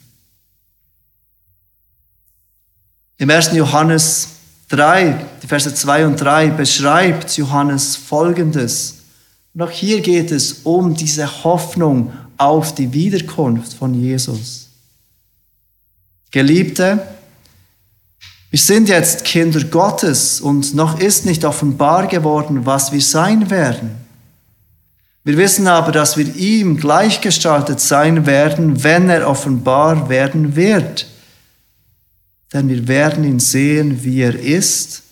Im 3.16 3.30
1. 3.30 3.52
Johannes 3.52 4.28
3, 4.68 5.24
die 5.42 5.46
Verse 5.46 5.72
2 5.72 6.06
und 6.06 6.20
3 6.20 6.48
beschreibt 6.48 7.36
Johannes 7.36 7.96
Folgendes. 7.96 8.96
Und 9.54 9.62
auch 9.62 9.70
hier 9.70 10.00
geht 10.00 10.32
es 10.32 10.60
um 10.64 10.94
diese 10.94 11.44
Hoffnung 11.44 12.12
auf 12.36 12.74
die 12.74 12.92
Wiederkunft 12.92 13.74
von 13.74 13.94
Jesus. 13.94 14.68
Geliebte, 16.32 17.00
wir 18.54 18.60
sind 18.60 18.88
jetzt 18.88 19.24
Kinder 19.24 19.64
Gottes 19.64 20.40
und 20.40 20.74
noch 20.74 21.00
ist 21.00 21.26
nicht 21.26 21.44
offenbar 21.44 22.06
geworden, 22.06 22.64
was 22.64 22.92
wir 22.92 23.00
sein 23.00 23.50
werden. 23.50 23.90
Wir 25.24 25.36
wissen 25.36 25.66
aber, 25.66 25.90
dass 25.90 26.16
wir 26.16 26.36
ihm 26.36 26.76
gleichgestaltet 26.76 27.80
sein 27.80 28.26
werden, 28.26 28.84
wenn 28.84 29.10
er 29.10 29.28
offenbar 29.28 30.08
werden 30.08 30.54
wird 30.54 31.06
denn 32.54 32.68
wir 32.68 32.86
werden 32.86 33.24
ihn 33.24 33.40
sehen, 33.40 34.04
wie 34.04 34.20
er 34.20 34.38
ist. 34.38 35.02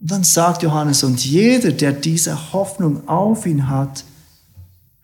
Und 0.00 0.10
dann 0.10 0.24
sagt 0.24 0.62
Johannes, 0.62 1.04
und 1.04 1.22
jeder, 1.24 1.72
der 1.72 1.92
diese 1.92 2.54
Hoffnung 2.54 3.06
auf 3.06 3.44
ihn 3.44 3.68
hat, 3.68 4.02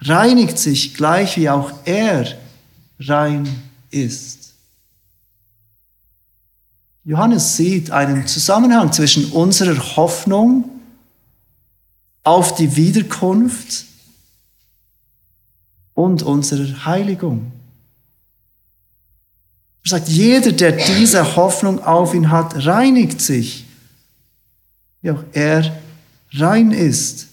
reinigt 0.00 0.58
sich 0.58 0.94
gleich 0.94 1.36
wie 1.36 1.50
auch 1.50 1.70
er 1.84 2.26
rein 2.98 3.46
ist. 3.90 4.39
Johannes 7.04 7.56
sieht 7.56 7.90
einen 7.90 8.26
Zusammenhang 8.26 8.92
zwischen 8.92 9.32
unserer 9.32 9.96
Hoffnung 9.96 10.68
auf 12.22 12.54
die 12.54 12.76
Wiederkunft 12.76 13.86
und 15.94 16.22
unserer 16.22 16.84
Heiligung. 16.84 17.52
Er 19.84 19.90
sagt, 19.90 20.08
jeder, 20.08 20.52
der 20.52 20.72
diese 20.72 21.36
Hoffnung 21.36 21.82
auf 21.82 22.12
ihn 22.12 22.30
hat, 22.30 22.66
reinigt 22.66 23.20
sich, 23.20 23.64
wie 25.00 25.10
auch 25.10 25.24
er 25.32 25.80
rein 26.32 26.70
ist. 26.70 27.28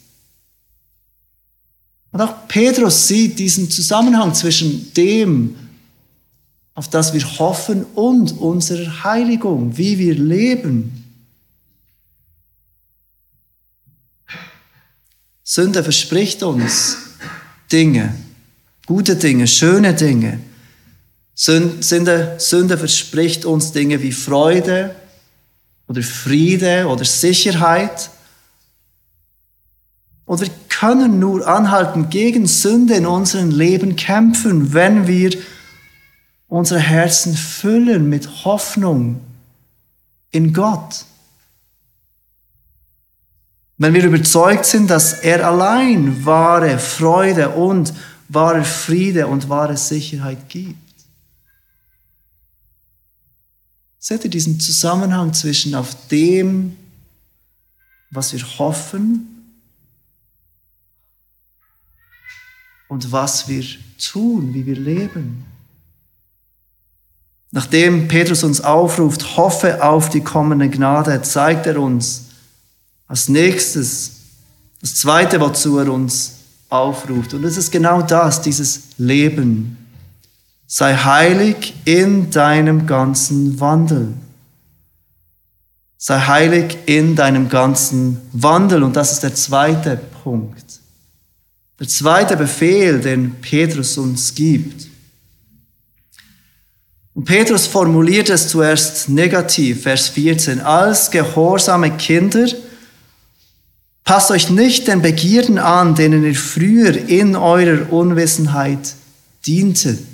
Und 2.13 2.21
auch 2.21 2.47
Petrus 2.47 3.08
sieht 3.08 3.38
diesen 3.38 3.69
Zusammenhang 3.69 4.34
zwischen 4.34 4.93
dem, 4.93 5.56
auf 6.77 6.87
das 6.87 7.11
wir 7.11 7.23
hoffen, 7.39 7.85
und 7.95 8.37
unserer 8.37 9.03
Heiligung, 9.03 9.77
wie 9.77 9.97
wir 9.97 10.13
leben. 10.13 11.03
Sünde 15.43 15.81
verspricht 15.81 16.43
uns 16.43 16.97
Dinge, 17.71 18.13
gute 18.85 19.15
Dinge, 19.15 19.47
schöne 19.47 19.95
Dinge. 19.95 20.39
Sünde, 21.33 22.35
Sünde 22.37 22.77
verspricht 22.77 23.43
uns 23.45 23.71
Dinge 23.71 24.03
wie 24.03 24.11
Freude 24.11 24.95
oder 25.87 26.03
Friede 26.03 26.85
oder 26.85 27.05
Sicherheit. 27.05 28.11
Und 30.25 30.41
wir 30.41 30.49
können 30.69 31.17
nur 31.17 31.47
anhalten 31.47 32.11
gegen 32.11 32.45
Sünde 32.45 32.93
in 32.93 33.07
unserem 33.07 33.49
Leben 33.49 33.95
kämpfen, 33.95 34.73
wenn 34.75 35.07
wir 35.07 35.31
unsere 36.47 36.79
Herzen 36.79 37.36
füllen 37.36 38.10
mit 38.10 38.45
Hoffnung 38.45 39.21
in 40.31 40.53
Gott. 40.53 41.05
Wenn 43.77 43.93
wir 43.93 44.03
überzeugt 44.03 44.65
sind, 44.65 44.89
dass 44.89 45.13
er 45.13 45.45
allein 45.45 46.25
wahre 46.25 46.79
Freude 46.79 47.49
und 47.49 47.93
wahre 48.27 48.63
Friede 48.63 49.27
und 49.27 49.49
wahre 49.49 49.77
Sicherheit 49.77 50.49
gibt. 50.49 50.77
Seht 53.99 54.23
ihr 54.23 54.29
diesen 54.29 54.60
Zusammenhang 54.60 55.33
zwischen 55.33 55.75
auf 55.75 56.07
dem, 56.07 56.75
was 58.10 58.33
wir 58.33 58.41
hoffen 58.57 59.27
und 62.88 63.12
was 63.12 63.47
wir 63.47 63.65
tun, 63.97 64.53
wie 64.53 64.65
wir 64.65 64.77
leben? 64.77 65.45
Nachdem 67.51 68.07
Petrus 68.07 68.43
uns 68.43 68.62
aufruft, 68.62 69.38
hoffe 69.38 69.83
auf 69.83 70.10
die 70.10 70.21
kommende 70.21 70.69
Gnade, 70.69 71.21
zeigt 71.21 71.65
er 71.65 71.81
uns 71.81 72.25
als 73.07 73.29
nächstes 73.29 74.12
das 74.81 74.95
zweite, 74.95 75.39
wozu 75.39 75.77
er 75.79 75.91
uns 75.91 76.33
aufruft. 76.69 77.33
Und 77.33 77.43
es 77.43 77.57
ist 77.57 77.71
genau 77.71 78.01
das, 78.01 78.41
dieses 78.41 78.81
Leben 78.97 79.77
sei 80.67 80.95
heilig 80.95 81.73
in 81.86 82.29
deinem 82.29 82.86
ganzen 82.86 83.60
Wandel. 83.60 84.13
Sei 85.97 86.19
heilig 86.19 86.77
in 86.86 87.15
deinem 87.15 87.49
ganzen 87.49 88.21
Wandel. 88.33 88.83
Und 88.83 88.95
das 88.95 89.13
ist 89.13 89.23
der 89.23 89.33
zweite 89.33 89.97
Punkt. 90.23 90.81
Der 91.79 91.88
zweite 91.88 92.36
Befehl, 92.36 92.99
den 92.99 93.36
Petrus 93.41 93.97
uns 93.97 94.36
gibt. 94.36 94.87
Und 97.17 97.25
Petrus 97.25 97.65
formuliert 97.65 98.30
es 98.30 98.47
zuerst 98.49 99.10
negativ, 99.10 99.82
Vers 99.82 100.10
14. 100.10 100.62
Als 100.62 101.10
gehorsame 101.10 101.97
Kinder, 101.97 102.45
passt 104.03 104.30
euch 104.30 104.51
nicht 104.51 104.88
den 104.88 105.01
Begierden 105.01 105.58
an, 105.58 105.95
denen 105.95 106.23
ihr 106.23 106.36
früher 106.36 106.95
in 107.10 107.36
eurer 107.36 107.91
Unwissenheit 107.91 108.93
dientet. 109.47 110.06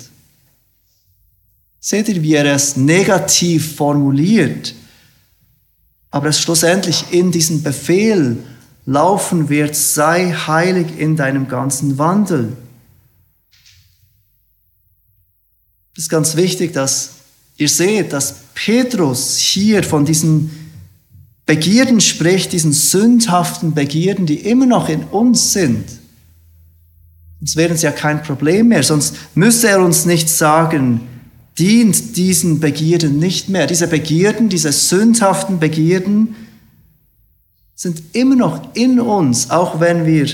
Seht 1.78 2.08
ihr, 2.08 2.22
wie 2.22 2.36
er 2.36 2.46
es 2.46 2.78
negativ 2.78 3.76
formuliert, 3.76 4.74
aber 6.10 6.28
es 6.28 6.40
schlussendlich 6.40 7.04
in 7.10 7.30
diesen 7.30 7.62
Befehl 7.62 8.38
laufen 8.86 9.50
wird, 9.50 9.76
sei 9.76 10.32
heilig 10.32 10.86
in 10.96 11.16
deinem 11.16 11.48
ganzen 11.48 11.98
Wandel. 11.98 12.56
Es 15.96 16.04
ist 16.04 16.08
ganz 16.08 16.36
wichtig, 16.36 16.72
dass 16.72 17.10
ihr 17.56 17.68
seht, 17.68 18.12
dass 18.12 18.34
Petrus 18.54 19.38
hier 19.38 19.82
von 19.84 20.04
diesen 20.04 20.50
Begierden 21.46 22.00
spricht, 22.00 22.52
diesen 22.52 22.72
sündhaften 22.72 23.74
Begierden, 23.74 24.26
die 24.26 24.40
immer 24.40 24.66
noch 24.66 24.88
in 24.88 25.04
uns 25.04 25.52
sind. 25.52 25.84
Sonst 27.38 27.56
wären 27.56 27.76
sie 27.76 27.84
ja 27.84 27.92
kein 27.92 28.22
Problem 28.22 28.68
mehr, 28.68 28.82
sonst 28.82 29.14
müsste 29.34 29.68
er 29.68 29.80
uns 29.80 30.06
nicht 30.06 30.28
sagen, 30.28 31.02
dient 31.58 32.16
diesen 32.16 32.58
Begierden 32.58 33.18
nicht 33.18 33.48
mehr. 33.48 33.66
Diese 33.66 33.86
Begierden, 33.86 34.48
diese 34.48 34.72
sündhaften 34.72 35.58
Begierden, 35.58 36.34
sind 37.74 38.02
immer 38.12 38.36
noch 38.36 38.74
in 38.74 38.98
uns, 38.98 39.50
auch 39.50 39.78
wenn 39.80 40.06
wir 40.06 40.26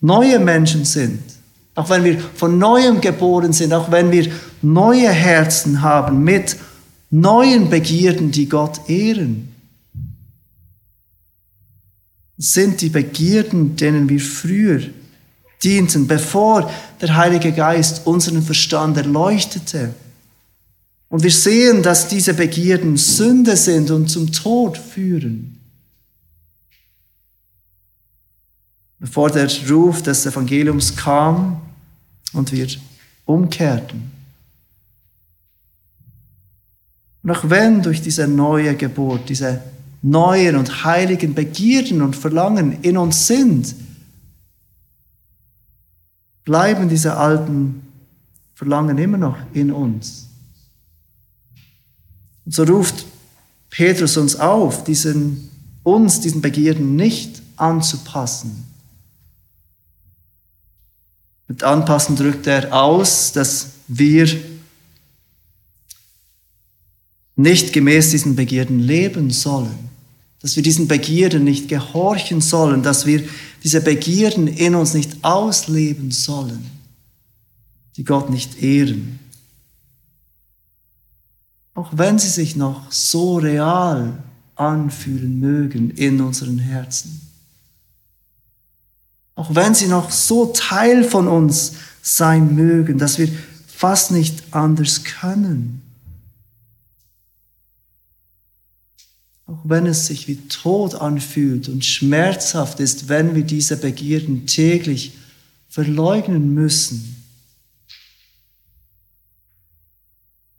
neue 0.00 0.38
Menschen 0.38 0.84
sind, 0.84 1.20
auch 1.78 1.88
wenn 1.90 2.02
wir 2.02 2.18
von 2.18 2.58
neuem 2.58 3.00
geboren 3.00 3.52
sind, 3.52 3.72
auch 3.72 3.88
wenn 3.92 4.10
wir 4.10 4.32
neue 4.62 5.10
Herzen 5.10 5.80
haben 5.80 6.24
mit 6.24 6.56
neuen 7.08 7.70
Begierden, 7.70 8.32
die 8.32 8.48
Gott 8.48 8.88
ehren. 8.90 9.54
sind 12.36 12.80
die 12.80 12.88
Begierden, 12.88 13.76
denen 13.76 14.08
wir 14.08 14.18
früher 14.18 14.80
dienten, 15.62 16.08
bevor 16.08 16.68
der 17.00 17.16
Heilige 17.16 17.52
Geist 17.52 18.08
unseren 18.08 18.42
Verstand 18.42 18.96
erleuchtete. 18.96 19.94
Und 21.08 21.22
wir 21.22 21.30
sehen, 21.30 21.84
dass 21.84 22.08
diese 22.08 22.34
Begierden 22.34 22.96
Sünde 22.96 23.56
sind 23.56 23.92
und 23.92 24.08
zum 24.08 24.32
Tod 24.32 24.76
führen. 24.76 25.60
Bevor 28.98 29.30
der 29.30 29.48
Ruf 29.70 30.02
des 30.02 30.26
Evangeliums 30.26 30.96
kam 30.96 31.60
und 32.32 32.52
wir 32.52 32.68
umkehrten. 33.24 34.10
Und 37.22 37.30
auch 37.30 37.50
wenn 37.50 37.82
durch 37.82 38.00
diese 38.00 38.26
neue 38.26 38.74
Geburt, 38.76 39.28
diese 39.28 39.62
neuen 40.02 40.56
und 40.56 40.84
heiligen 40.84 41.34
Begierden 41.34 42.02
und 42.02 42.16
Verlangen 42.16 42.80
in 42.82 42.96
uns 42.96 43.26
sind, 43.26 43.74
bleiben 46.44 46.88
diese 46.88 47.16
alten 47.16 47.82
Verlangen 48.54 48.96
immer 48.98 49.18
noch 49.18 49.36
in 49.52 49.70
uns. 49.70 50.28
Und 52.46 52.54
so 52.54 52.62
ruft 52.62 53.04
Petrus 53.68 54.16
uns 54.16 54.36
auf, 54.36 54.84
diesen, 54.84 55.50
uns 55.82 56.20
diesen 56.20 56.40
Begierden 56.40 56.96
nicht 56.96 57.42
anzupassen. 57.56 58.64
Mit 61.48 61.64
anpassen 61.64 62.14
drückt 62.14 62.46
er 62.46 62.72
aus, 62.74 63.32
dass 63.32 63.70
wir 63.88 64.28
nicht 67.36 67.72
gemäß 67.72 68.10
diesen 68.10 68.36
Begierden 68.36 68.80
leben 68.80 69.30
sollen, 69.30 69.88
dass 70.40 70.56
wir 70.56 70.62
diesen 70.62 70.88
Begierden 70.88 71.44
nicht 71.44 71.68
gehorchen 71.68 72.42
sollen, 72.42 72.82
dass 72.82 73.06
wir 73.06 73.26
diese 73.64 73.80
Begierden 73.80 74.46
in 74.46 74.74
uns 74.74 74.92
nicht 74.92 75.24
ausleben 75.24 76.10
sollen, 76.10 76.66
die 77.96 78.04
Gott 78.04 78.28
nicht 78.28 78.62
ehren. 78.62 79.18
Auch 81.74 81.90
wenn 81.92 82.18
sie 82.18 82.28
sich 82.28 82.56
noch 82.56 82.92
so 82.92 83.38
real 83.38 84.22
anfühlen 84.56 85.38
mögen 85.38 85.90
in 85.90 86.20
unseren 86.20 86.58
Herzen. 86.58 87.27
Auch 89.38 89.54
wenn 89.54 89.72
sie 89.72 89.86
noch 89.86 90.10
so 90.10 90.46
Teil 90.46 91.04
von 91.04 91.28
uns 91.28 91.74
sein 92.02 92.56
mögen, 92.56 92.98
dass 92.98 93.18
wir 93.18 93.28
fast 93.68 94.10
nicht 94.10 94.42
anders 94.50 95.04
können. 95.04 95.80
Auch 99.46 99.60
wenn 99.62 99.86
es 99.86 100.08
sich 100.08 100.26
wie 100.26 100.48
Tod 100.48 100.96
anfühlt 100.96 101.68
und 101.68 101.84
schmerzhaft 101.84 102.80
ist, 102.80 103.08
wenn 103.08 103.36
wir 103.36 103.44
diese 103.44 103.76
Begierden 103.76 104.48
täglich 104.48 105.16
verleugnen 105.68 106.52
müssen. 106.52 107.24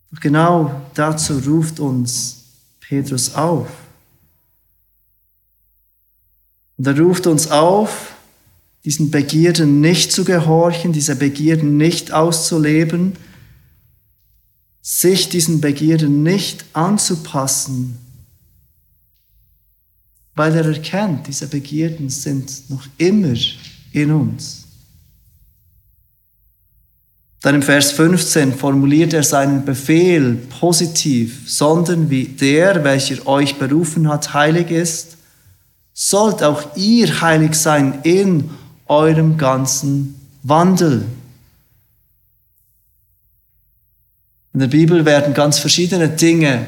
Und 0.09 0.21
genau 0.21 0.81
dazu 0.93 1.37
ruft 1.39 1.81
uns 1.81 2.45
Petrus 2.79 3.35
auf. 3.35 3.67
Und 6.77 6.87
er 6.87 6.97
ruft 6.97 7.27
uns 7.27 7.51
auf, 7.51 8.15
diesen 8.85 9.11
Begierden 9.11 9.81
nicht 9.81 10.11
zu 10.11 10.23
gehorchen, 10.23 10.93
diese 10.93 11.15
Begierden 11.15 11.77
nicht 11.77 12.11
auszuleben, 12.11 13.13
sich 14.81 15.29
diesen 15.29 15.61
Begierden 15.61 16.23
nicht 16.23 16.65
anzupassen, 16.73 17.97
weil 20.35 20.55
er 20.55 20.65
erkennt, 20.65 21.27
diese 21.27 21.47
Begierden 21.47 22.09
sind 22.09 22.69
noch 22.69 22.85
immer 22.97 23.35
in 23.91 24.11
uns. 24.11 24.65
Dann 27.41 27.55
im 27.55 27.61
Vers 27.61 27.91
15 27.91 28.53
formuliert 28.53 29.13
er 29.13 29.23
seinen 29.23 29.63
Befehl 29.63 30.35
positiv, 30.59 31.49
sondern 31.49 32.09
wie 32.09 32.25
der, 32.25 32.83
welcher 32.83 33.25
euch 33.27 33.57
berufen 33.57 34.09
hat, 34.09 34.33
heilig 34.33 34.71
ist, 34.71 35.17
sollt 35.93 36.43
auch 36.43 36.75
ihr 36.75 37.21
heilig 37.21 37.55
sein 37.55 37.99
in 38.03 38.49
eurem 38.89 39.37
ganzen 39.37 40.19
Wandel. 40.43 41.05
In 44.53 44.59
der 44.59 44.67
Bibel 44.67 45.05
werden 45.05 45.33
ganz 45.33 45.59
verschiedene 45.59 46.09
Dinge 46.09 46.65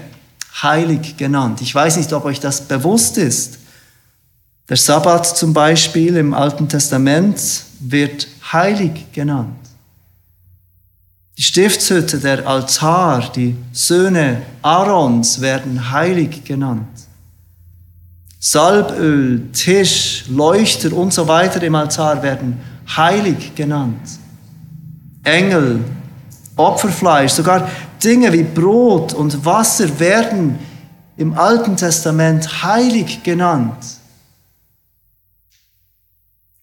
heilig 0.61 1.17
genannt. 1.17 1.61
Ich 1.61 1.73
weiß 1.73 1.97
nicht, 1.97 2.13
ob 2.13 2.25
euch 2.25 2.39
das 2.39 2.67
bewusst 2.67 3.17
ist. 3.17 3.57
Der 4.69 4.77
Sabbat 4.77 5.25
zum 5.25 5.53
Beispiel 5.53 6.15
im 6.15 6.33
Alten 6.33 6.69
Testament 6.69 7.65
wird 7.79 8.27
heilig 8.53 9.11
genannt. 9.11 9.57
Die 11.37 11.43
Stiftshütte, 11.43 12.19
der 12.19 12.47
Altar, 12.47 13.31
die 13.31 13.55
Söhne 13.73 14.43
Aarons 14.61 15.41
werden 15.41 15.91
heilig 15.91 16.43
genannt. 16.43 16.87
Salböl, 18.43 19.51
Tisch, 19.53 20.25
Leuchter 20.27 20.93
und 20.93 21.13
so 21.13 21.27
weiter 21.27 21.61
im 21.61 21.75
Altar 21.75 22.23
werden 22.23 22.59
heilig 22.97 23.53
genannt. 23.53 24.01
Engel, 25.23 25.83
Opferfleisch, 26.55 27.33
sogar 27.33 27.69
Dinge 28.03 28.33
wie 28.33 28.41
Brot 28.41 29.13
und 29.13 29.45
Wasser 29.45 29.99
werden 29.99 30.57
im 31.17 31.37
Alten 31.37 31.77
Testament 31.77 32.63
heilig 32.63 33.21
genannt. 33.21 33.77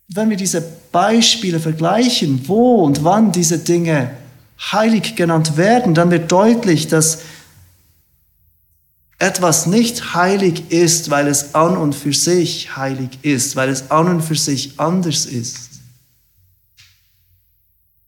Wenn 0.09 0.31
wir 0.31 0.37
diese 0.37 0.61
Beispiele 0.91 1.61
vergleichen, 1.61 2.43
wo 2.49 2.83
und 2.83 3.05
wann 3.05 3.31
diese 3.31 3.59
Dinge 3.59 4.11
heilig 4.73 5.15
genannt 5.15 5.57
werden, 5.57 5.95
dann 5.95 6.11
wird 6.11 6.33
deutlich, 6.33 6.89
dass 6.89 7.21
etwas 9.19 9.67
nicht 9.67 10.15
heilig 10.15 10.71
ist, 10.71 11.11
weil 11.11 11.27
es 11.27 11.55
an 11.55 11.77
und 11.77 11.95
für 11.95 12.13
sich 12.13 12.77
heilig 12.77 13.19
ist, 13.23 13.57
weil 13.57 13.69
es 13.69 13.91
an 13.91 14.09
und 14.09 14.23
für 14.23 14.37
sich 14.37 14.79
anders 14.79 15.27
ist. 15.27 15.69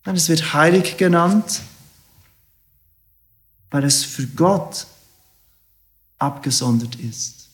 Nein, 0.05 0.16
es 0.16 0.29
wird 0.29 0.55
heilig 0.55 0.96
genannt, 0.96 1.61
weil 3.70 3.85
es 3.85 4.05
für 4.05 4.27
Gott 4.27 4.87
abgesondert 6.18 6.94
ist. 6.96 7.49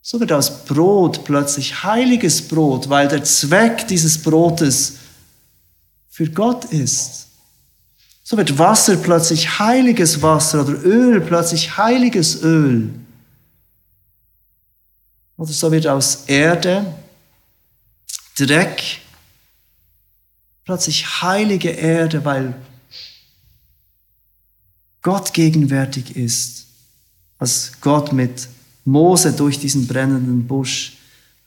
So 0.00 0.18
wird 0.18 0.32
aus 0.32 0.64
Brot 0.64 1.24
plötzlich 1.24 1.82
heiliges 1.82 2.46
Brot, 2.46 2.88
weil 2.88 3.08
der 3.08 3.22
Zweck 3.24 3.86
dieses 3.88 4.20
Brotes 4.20 4.94
für 6.10 6.28
Gott 6.28 6.64
ist. 6.66 7.28
So 8.32 8.38
wird 8.38 8.58
Wasser 8.58 8.96
plötzlich 8.96 9.58
heiliges 9.58 10.22
Wasser 10.22 10.62
oder 10.62 10.82
Öl 10.86 11.20
plötzlich 11.20 11.76
heiliges 11.76 12.42
Öl. 12.42 12.88
Oder 15.36 15.52
so 15.52 15.70
wird 15.70 15.86
aus 15.86 16.24
Erde 16.28 16.94
Dreck 18.38 19.02
plötzlich 20.64 21.20
heilige 21.20 21.68
Erde, 21.68 22.24
weil 22.24 22.54
Gott 25.02 25.34
gegenwärtig 25.34 26.16
ist, 26.16 26.68
als 27.38 27.72
Gott 27.82 28.14
mit 28.14 28.48
Mose 28.86 29.34
durch 29.34 29.58
diesen 29.58 29.86
brennenden 29.86 30.46
Busch 30.46 30.94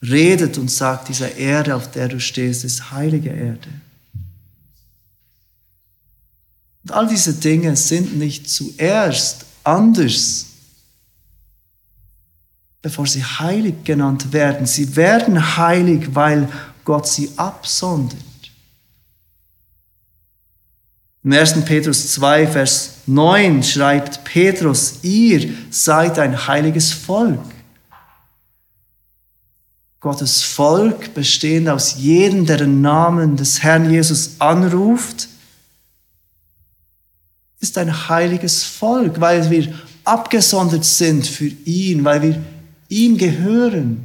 redet 0.02 0.56
und 0.56 0.70
sagt, 0.70 1.08
diese 1.08 1.26
Erde, 1.26 1.74
auf 1.74 1.90
der 1.90 2.06
du 2.06 2.20
stehst, 2.20 2.62
ist 2.62 2.92
heilige 2.92 3.30
Erde. 3.30 3.70
Und 6.86 6.92
all 6.92 7.08
diese 7.08 7.32
Dinge 7.32 7.74
sind 7.74 8.16
nicht 8.16 8.48
zuerst 8.48 9.44
anders, 9.64 10.46
bevor 12.80 13.08
sie 13.08 13.24
heilig 13.24 13.82
genannt 13.82 14.32
werden. 14.32 14.68
Sie 14.68 14.94
werden 14.94 15.56
heilig, 15.56 16.14
weil 16.14 16.48
Gott 16.84 17.08
sie 17.08 17.32
absondert. 17.34 18.20
Im 21.24 21.32
1. 21.32 21.64
Petrus 21.64 22.12
2, 22.12 22.46
Vers 22.46 22.98
9 23.06 23.64
schreibt 23.64 24.22
Petrus, 24.22 25.00
ihr 25.02 25.52
seid 25.70 26.20
ein 26.20 26.46
heiliges 26.46 26.92
Volk. 26.92 27.42
Gottes 29.98 30.44
Volk, 30.44 31.14
bestehend 31.14 31.68
aus 31.68 31.96
jedem, 31.96 32.46
der 32.46 32.58
den 32.58 32.80
Namen 32.80 33.36
des 33.36 33.64
Herrn 33.64 33.90
Jesus 33.90 34.36
anruft, 34.38 35.30
ist 37.66 37.78
ein 37.78 38.08
heiliges 38.08 38.62
Volk, 38.62 39.20
weil 39.20 39.50
wir 39.50 39.74
abgesondert 40.04 40.84
sind 40.84 41.26
für 41.26 41.48
ihn, 41.48 42.04
weil 42.04 42.22
wir 42.22 42.44
ihm 42.88 43.18
gehören. 43.18 44.04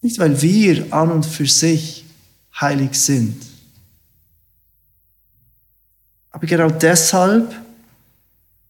Nicht, 0.00 0.18
weil 0.18 0.40
wir 0.40 0.90
an 0.92 1.10
und 1.10 1.26
für 1.26 1.46
sich 1.46 2.04
heilig 2.58 2.94
sind. 2.94 3.36
Aber 6.30 6.46
genau 6.46 6.70
deshalb, 6.70 7.54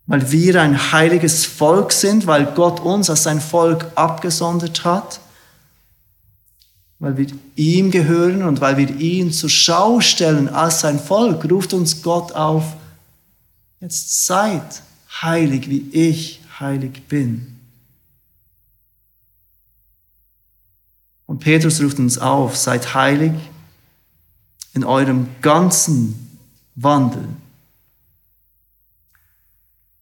weil 0.07 0.33
wir 0.33 0.61
ein 0.61 0.91
heiliges 0.93 1.47
Volk 1.47 1.93
sind, 1.93 2.27
weil 2.27 2.47
Gott 2.47 2.81
uns 2.81 3.11
als 3.11 3.23
sein 3.23 3.41
Volk 3.41 3.87
abgesondert 3.95 4.85
hat, 4.85 5.21
weil 6.99 7.17
wir 7.17 7.27
ihm 7.55 7.91
gehören 7.91 8.43
und 8.43 8.61
weil 8.61 8.77
wir 8.77 8.91
ihn 8.97 9.33
zur 9.33 9.51
Schau 9.51 10.01
stellen 10.01 10.49
als 10.49 10.81
sein 10.81 10.99
Volk, 10.99 11.49
ruft 11.51 11.73
uns 11.73 12.03
Gott 12.03 12.33
auf, 12.33 12.65
jetzt 13.81 14.27
seid 14.27 14.83
heilig, 15.23 15.71
wie 15.71 15.89
ich 15.93 16.41
heilig 16.59 17.03
bin. 17.09 17.59
Und 21.27 21.41
Petrus 21.41 21.81
ruft 21.81 21.99
uns 21.99 22.19
auf, 22.19 22.57
seid 22.57 22.95
heilig 22.95 23.33
in 24.73 24.83
eurem 24.83 25.29
ganzen 25.43 26.39
Wandel. 26.75 27.25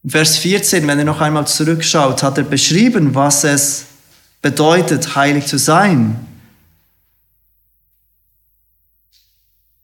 In 0.04 0.10
Vers 0.10 0.38
14, 0.38 0.86
wenn 0.86 1.00
ihr 1.00 1.04
noch 1.04 1.20
einmal 1.20 1.46
zurückschaut, 1.46 2.22
hat 2.22 2.38
er 2.38 2.44
beschrieben, 2.44 3.14
was 3.14 3.42
es 3.42 3.86
bedeutet, 4.40 5.16
heilig 5.16 5.46
zu 5.46 5.58
sein. 5.58 6.16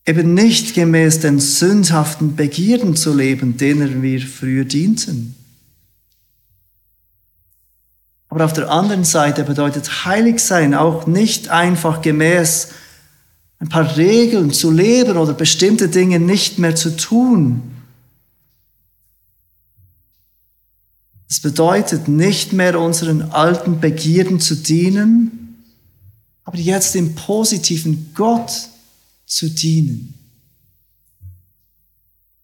Eben 0.04 0.34
nicht 0.34 0.74
gemäß 0.74 1.20
den 1.20 1.38
sündhaften 1.38 2.34
Begierden 2.34 2.96
zu 2.96 3.14
leben, 3.14 3.56
denen 3.56 4.02
wir 4.02 4.20
früher 4.20 4.64
dienten. 4.64 5.36
Aber 8.28 8.46
auf 8.46 8.52
der 8.52 8.70
anderen 8.70 9.04
Seite 9.04 9.44
bedeutet 9.44 10.06
heilig 10.06 10.40
sein 10.40 10.74
auch 10.74 11.06
nicht 11.06 11.50
einfach 11.50 12.00
gemäß 12.00 12.68
ein 13.58 13.68
paar 13.68 13.96
Regeln 13.96 14.50
zu 14.52 14.70
leben 14.70 15.16
oder 15.18 15.34
bestimmte 15.34 15.88
Dinge 15.88 16.18
nicht 16.18 16.58
mehr 16.58 16.74
zu 16.74 16.96
tun. 16.96 17.62
Es 21.28 21.40
bedeutet 21.40 22.08
nicht 22.08 22.52
mehr 22.52 22.80
unseren 22.80 23.22
alten 23.30 23.80
Begierden 23.80 24.40
zu 24.40 24.56
dienen, 24.56 25.62
aber 26.44 26.58
jetzt 26.58 26.94
dem 26.94 27.14
positiven 27.14 28.12
Gott 28.14 28.68
zu 29.32 29.48
dienen. 29.48 30.12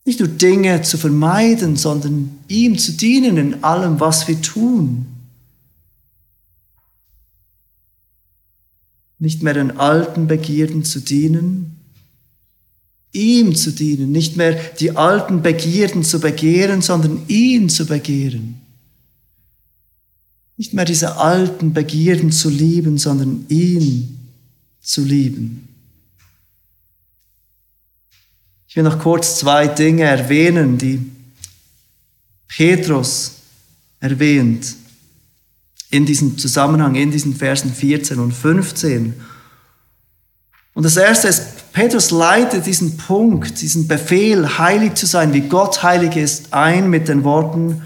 Nicht 0.07 0.21
nur 0.21 0.29
Dinge 0.29 0.81
zu 0.81 0.97
vermeiden, 0.97 1.77
sondern 1.77 2.31
ihm 2.49 2.79
zu 2.79 2.93
dienen 2.93 3.37
in 3.37 3.63
allem, 3.63 4.01
was 4.01 4.27
wir 4.27 4.41
tun. 4.41 5.07
Nicht 9.19 9.43
mehr 9.43 9.53
den 9.53 9.77
alten 9.77 10.29
Begierden 10.29 10.83
zu 10.83 11.01
dienen, 11.01 11.77
ihm 13.13 13.55
zu 13.55 13.71
dienen, 13.71 14.11
nicht 14.11 14.39
mehr 14.39 14.55
die 14.81 14.97
alten 14.97 15.43
Begierden 15.43 16.05
zu 16.05 16.21
begehren, 16.21 16.81
sondern 16.81 17.29
ihn 17.29 17.69
zu 17.69 17.85
begehren. 17.85 18.63
Nicht 20.57 20.73
mehr 20.73 20.87
diese 20.87 21.19
alten 21.19 21.75
Begierden 21.75 22.33
zu 22.33 22.49
lieben, 22.49 22.97
sondern 22.97 23.45
ihn 23.51 24.19
zu 24.81 25.05
lieben. 25.05 25.69
Ich 28.68 28.68
will 28.79 28.85
noch 28.85 29.01
kurz 29.01 29.41
zwei 29.41 29.67
Dinge 29.67 30.05
erwähnen, 30.05 30.79
die 30.79 31.05
Petrus 32.47 33.33
erwähnt 33.99 34.77
in 35.91 36.07
diesem 36.07 36.39
Zusammenhang, 36.39 36.95
in 36.95 37.11
diesen 37.11 37.35
Versen 37.35 37.75
14 37.75 38.21
und 38.21 38.31
15. 38.31 39.15
Und 40.75 40.83
das 40.85 40.97
erste 40.97 41.27
ist, 41.27 41.73
Petrus 41.73 42.13
leitet 42.13 42.67
diesen 42.67 42.97
Punkt, 42.97 43.61
diesen 43.61 43.89
Befehl, 43.89 44.59
heilig 44.59 44.95
zu 44.95 45.07
sein, 45.07 45.33
wie 45.33 45.41
Gott 45.41 45.83
heilig 45.83 46.15
ist, 46.15 46.53
ein 46.53 46.89
mit 46.89 47.09
den 47.09 47.25
Worten, 47.25 47.83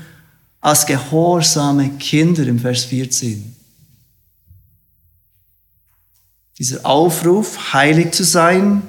als 0.60 0.84
gehorsame 0.84 1.88
Kinder 1.98 2.46
im 2.46 2.58
Vers 2.58 2.84
14. 2.84 3.56
Dieser 6.58 6.84
Aufruf, 6.84 7.72
heilig 7.72 8.12
zu 8.12 8.24
sein, 8.24 8.82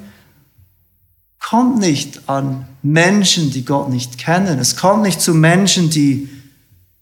kommt 1.43 1.77
nicht 1.77 2.29
an 2.29 2.65
Menschen, 2.81 3.51
die 3.51 3.65
Gott 3.65 3.89
nicht 3.89 4.17
kennen. 4.17 4.59
Es 4.59 4.77
kommt 4.77 5.03
nicht 5.03 5.21
zu 5.21 5.33
Menschen, 5.33 5.89
die 5.89 6.29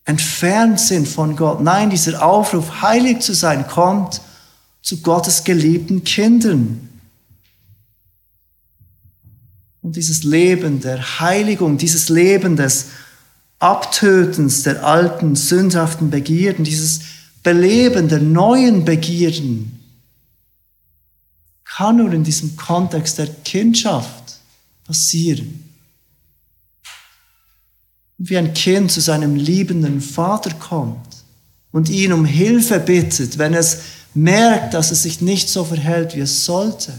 entfernt 0.03 0.79
sind 0.79 1.07
von 1.07 1.35
Gott. 1.35 1.61
Nein, 1.61 1.91
dieser 1.91 2.25
Aufruf, 2.25 2.81
heilig 2.81 3.19
zu 3.19 3.33
sein, 3.33 3.67
kommt 3.67 4.19
zu 4.81 5.01
Gottes 5.01 5.43
geliebten 5.43 6.03
Kindern. 6.03 6.89
Und 9.83 9.95
dieses 9.95 10.23
Leben 10.23 10.81
der 10.81 11.19
Heiligung, 11.19 11.77
dieses 11.77 12.09
Leben 12.09 12.55
des 12.55 12.87
Abtötens 13.59 14.63
der 14.63 14.83
alten, 14.83 15.35
sündhaften 15.35 16.09
Begierden, 16.09 16.65
dieses 16.65 17.01
Beleben 17.43 18.09
der 18.09 18.19
neuen 18.19 18.85
Begierden, 18.85 19.79
kann 21.63 21.97
nur 21.97 22.11
in 22.11 22.23
diesem 22.23 22.57
Kontext 22.57 23.19
der 23.19 23.27
Kindschaft 23.27 24.20
passieren. 24.91 25.63
Wie 28.17 28.37
ein 28.37 28.53
Kind 28.53 28.91
zu 28.91 28.99
seinem 28.99 29.37
liebenden 29.37 30.01
Vater 30.01 30.53
kommt 30.53 31.23
und 31.71 31.89
ihn 31.89 32.11
um 32.11 32.25
Hilfe 32.25 32.77
bittet, 32.77 33.37
wenn 33.37 33.53
es 33.53 33.83
merkt, 34.13 34.73
dass 34.73 34.91
es 34.91 35.03
sich 35.03 35.21
nicht 35.21 35.47
so 35.47 35.63
verhält, 35.63 36.13
wie 36.13 36.19
es 36.19 36.43
sollte. 36.43 36.93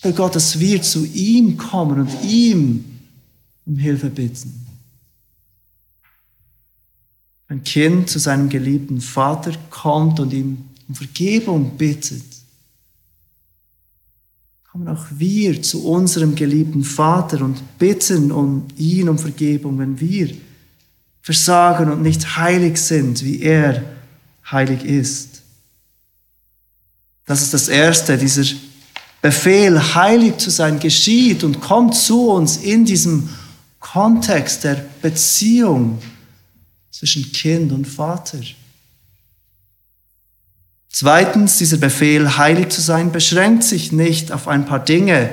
Herr 0.00 0.12
Gott, 0.12 0.34
dass 0.34 0.60
wir 0.60 0.80
zu 0.80 1.04
ihm 1.04 1.58
kommen 1.58 2.00
und 2.00 2.24
ihm 2.24 2.86
um 3.66 3.76
Hilfe 3.76 4.08
bitten. 4.08 4.66
Ein 7.48 7.62
Kind 7.64 8.08
zu 8.08 8.18
seinem 8.18 8.48
geliebten 8.48 9.02
Vater 9.02 9.52
kommt 9.68 10.20
und 10.20 10.32
ihm 10.32 10.64
um 10.88 10.94
Vergebung 10.94 11.76
bittet 11.76 12.37
kommen 14.70 14.88
auch 14.88 15.06
wir 15.10 15.62
zu 15.62 15.86
unserem 15.86 16.34
geliebten 16.34 16.84
Vater 16.84 17.40
und 17.42 17.78
bitten 17.78 18.30
um 18.30 18.66
ihn 18.76 19.08
um 19.08 19.18
Vergebung, 19.18 19.78
wenn 19.78 19.98
wir 19.98 20.30
versagen 21.22 21.90
und 21.90 22.02
nicht 22.02 22.36
heilig 22.36 22.78
sind, 22.78 23.24
wie 23.24 23.40
er 23.40 23.82
heilig 24.50 24.84
ist. 24.84 25.42
Das 27.24 27.42
ist 27.42 27.54
das 27.54 27.68
Erste, 27.68 28.16
dieser 28.18 28.44
Befehl, 29.20 29.94
heilig 29.94 30.36
zu 30.38 30.50
sein, 30.50 30.78
geschieht 30.78 31.44
und 31.44 31.60
kommt 31.60 31.94
zu 31.94 32.30
uns 32.30 32.58
in 32.58 32.84
diesem 32.84 33.28
Kontext 33.80 34.64
der 34.64 34.84
Beziehung 35.02 35.98
zwischen 36.90 37.30
Kind 37.32 37.72
und 37.72 37.86
Vater. 37.86 38.40
Zweitens, 41.00 41.58
dieser 41.58 41.76
Befehl, 41.76 42.38
heilig 42.38 42.70
zu 42.70 42.80
sein, 42.80 43.12
beschränkt 43.12 43.62
sich 43.62 43.92
nicht 43.92 44.32
auf 44.32 44.48
ein 44.48 44.66
paar 44.66 44.80
Dinge. 44.80 45.30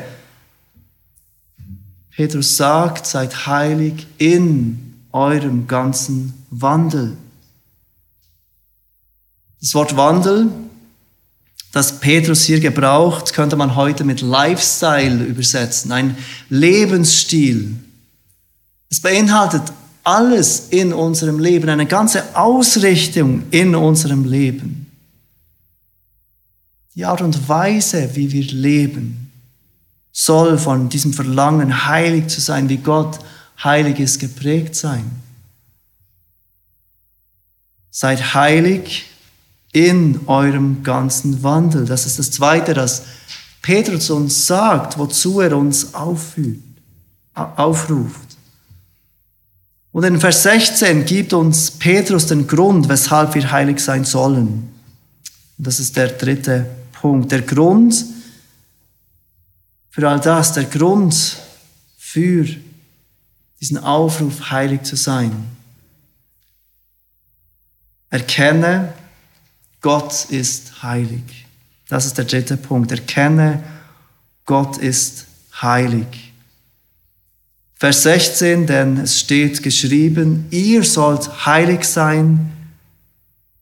Petrus 2.16 2.56
sagt, 2.56 3.08
seid 3.08 3.48
heilig 3.48 4.06
in 4.20 4.94
eurem 5.12 5.66
ganzen 5.66 6.36
Wandel. 6.52 7.18
Das 9.60 9.74
Wort 9.74 9.98
Wandel, 9.98 10.50
das 11.72 12.00
Petrus 12.00 12.44
hier 12.44 12.60
gebraucht, 12.60 13.34
könnte 13.34 13.56
man 13.56 13.76
heute 13.76 14.04
mit 14.04 14.22
Lifestyle 14.22 15.24
übersetzen, 15.24 15.92
ein 15.92 16.16
Lebensstil. 16.48 17.76
Es 18.92 19.00
beinhaltet 19.00 19.64
alles 20.04 20.68
in 20.70 20.94
unserem 20.94 21.40
Leben, 21.40 21.70
eine 21.70 21.88
ganze 21.88 22.36
Ausrichtung 22.36 23.46
in 23.50 23.74
unserem 23.74 24.26
Leben. 24.26 24.85
Die 26.96 27.04
Art 27.04 27.22
und 27.22 27.50
Weise, 27.50 28.16
wie 28.16 28.32
wir 28.32 28.46
leben, 28.46 29.32
soll 30.14 30.58
von 30.58 30.88
diesem 30.88 31.12
Verlangen, 31.12 31.88
heilig 31.88 32.28
zu 32.28 32.40
sein, 32.40 32.70
wie 32.70 32.78
Gott 32.78 33.20
heilig 33.62 34.00
ist, 34.00 34.20
geprägt 34.20 34.76
sein. 34.76 35.12
Seid 37.92 38.34
heilig 38.34 39.08
in 39.74 40.22
eurem 40.28 40.84
ganzen 40.84 41.44
Wandel. 41.44 41.86
Das 41.86 42.06
ist 42.06 42.18
das 42.18 42.32
Zweite, 42.32 42.74
das 42.74 43.04
Petrus 43.62 44.10
uns 44.10 44.48
sagt, 44.48 44.98
wozu 44.98 45.42
er 45.42 45.58
uns 45.58 45.94
aufführt, 45.94 46.60
aufruft. 47.34 48.38
Und 49.92 50.04
in 50.06 50.20
Vers 50.20 50.44
16 50.44 51.06
gibt 51.06 51.34
uns 51.34 51.72
Petrus 51.72 52.28
den 52.28 52.48
Grund, 52.48 52.88
weshalb 52.88 53.36
wir 53.36 53.52
heilig 53.52 53.80
sein 53.80 54.06
sollen. 54.06 54.70
Das 55.58 55.80
ist 55.80 55.98
der 55.98 56.10
dritte 56.10 56.66
Punkt. 57.06 57.32
Der 57.32 57.44
Grund 57.44 58.04
für 59.92 60.10
all 60.10 60.20
das, 60.20 60.54
der 60.54 60.64
Grund 60.64 61.38
für 62.00 62.48
diesen 63.62 63.78
Aufruf, 63.78 64.50
heilig 64.50 64.82
zu 64.82 64.96
sein. 64.96 65.32
Erkenne, 68.10 68.92
Gott 69.82 70.26
ist 70.32 70.82
heilig. 70.82 71.46
Das 71.88 72.08
ist 72.08 72.18
der 72.18 72.26
dritte 72.26 72.58
Punkt. 72.58 72.90
Erkenne, 72.90 73.62
Gott 74.46 74.78
ist 74.78 75.28
heilig. 75.62 76.34
Vers 77.76 78.02
16, 78.02 78.66
denn 78.66 78.98
es 78.98 79.20
steht 79.20 79.62
geschrieben, 79.62 80.48
ihr 80.50 80.84
sollt 80.84 81.46
heilig 81.46 81.84
sein, 81.84 82.52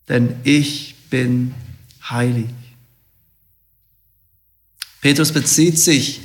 denn 0.07 0.33
ich 0.45 0.95
bin 1.09 1.53
heilig. 2.09 2.62
Petrus 5.03 5.33
bezieht 5.33 5.77
sich 5.77 6.21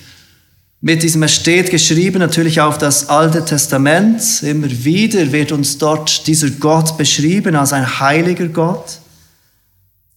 mit 0.80 1.02
diesem 1.02 1.24
es 1.24 1.34
steht 1.34 1.70
geschrieben 1.70 2.20
natürlich 2.20 2.60
auf 2.60 2.78
das 2.78 3.08
Alte 3.08 3.44
Testament. 3.44 4.22
Immer 4.44 4.70
wieder 4.84 5.32
wird 5.32 5.50
uns 5.50 5.78
dort 5.78 6.28
dieser 6.28 6.48
Gott 6.50 6.96
beschrieben 6.96 7.56
als 7.56 7.72
ein 7.72 7.98
heiliger 7.98 8.46
Gott. 8.46 9.00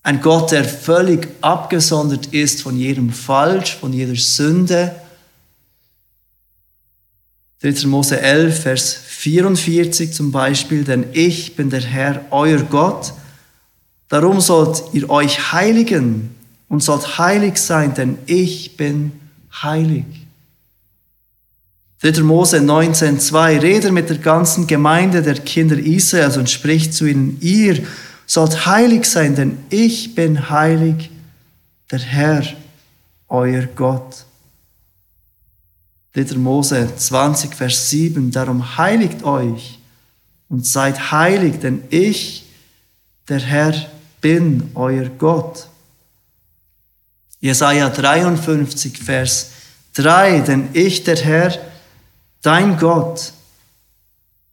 Ein 0.03 0.21
Gott, 0.21 0.51
der 0.51 0.63
völlig 0.63 1.27
abgesondert 1.41 2.27
ist 2.27 2.61
von 2.61 2.77
jedem 2.77 3.11
Falsch, 3.11 3.77
von 3.77 3.93
jeder 3.93 4.15
Sünde. 4.15 4.95
3. 7.63 7.87
Mose 7.87 8.21
11, 8.21 8.61
Vers 8.61 8.93
44 8.93 10.13
zum 10.13 10.31
Beispiel, 10.31 10.83
denn 10.83 11.05
ich 11.13 11.55
bin 11.55 11.71
der 11.71 11.81
Herr, 11.81 12.25
euer 12.29 12.61
Gott. 12.61 13.13
Darum 14.07 14.39
sollt 14.39 14.83
ihr 14.93 15.09
euch 15.09 15.51
heiligen 15.51 16.35
und 16.71 16.81
sollt 16.81 17.17
heilig 17.17 17.57
sein, 17.57 17.93
denn 17.95 18.17
ich 18.27 18.77
bin 18.77 19.11
heilig. 19.61 20.05
3. 22.01 22.23
Mose 22.23 22.59
19,2 22.59 23.61
redet 23.61 23.91
mit 23.91 24.09
der 24.09 24.19
ganzen 24.19 24.67
Gemeinde 24.67 25.21
der 25.21 25.33
Kinder 25.33 25.77
Israels 25.77 26.37
und 26.37 26.49
spricht 26.49 26.93
zu 26.93 27.05
ihnen, 27.07 27.37
ihr 27.41 27.85
sollt 28.25 28.65
heilig 28.65 29.03
sein, 29.03 29.35
denn 29.35 29.57
ich 29.69 30.15
bin 30.15 30.49
heilig, 30.49 31.11
der 31.91 31.99
Herr, 31.99 32.43
euer 33.27 33.63
Gott. 33.75 34.25
3. 36.13 36.37
Mose 36.37 36.87
20, 36.95 37.53
Vers 37.53 37.89
7, 37.89 38.31
darum 38.31 38.77
heiligt 38.77 39.25
euch 39.25 39.77
und 40.47 40.65
seid 40.65 41.11
heilig, 41.11 41.59
denn 41.59 41.83
ich, 41.89 42.45
der 43.27 43.41
Herr, 43.41 43.73
bin 44.21 44.71
euer 44.73 45.09
Gott. 45.09 45.67
Jesaja 47.41 47.89
53, 47.89 48.97
Vers 48.97 49.49
3, 49.95 50.41
denn 50.41 50.69
ich, 50.73 51.03
der 51.03 51.17
Herr, 51.17 51.57
dein 52.41 52.77
Gott, 52.77 53.33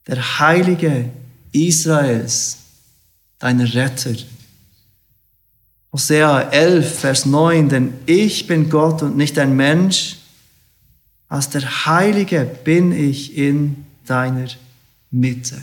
der 0.07 0.39
Heilige 0.39 1.11
Israels, 1.53 2.57
dein 3.39 3.61
Retter. 3.61 4.16
Hosea 5.93 6.51
11, 6.51 6.99
Vers 6.99 7.26
9, 7.26 7.68
denn 7.68 7.95
ich 8.07 8.47
bin 8.47 8.70
Gott 8.70 9.03
und 9.03 9.16
nicht 9.16 9.39
ein 9.39 9.55
Mensch, 9.55 10.16
als 11.28 11.51
der 11.51 11.86
Heilige 11.86 12.45
bin 12.64 12.93
ich 12.93 13.36
in 13.36 13.84
deiner 14.07 14.49
Mitte. 15.11 15.61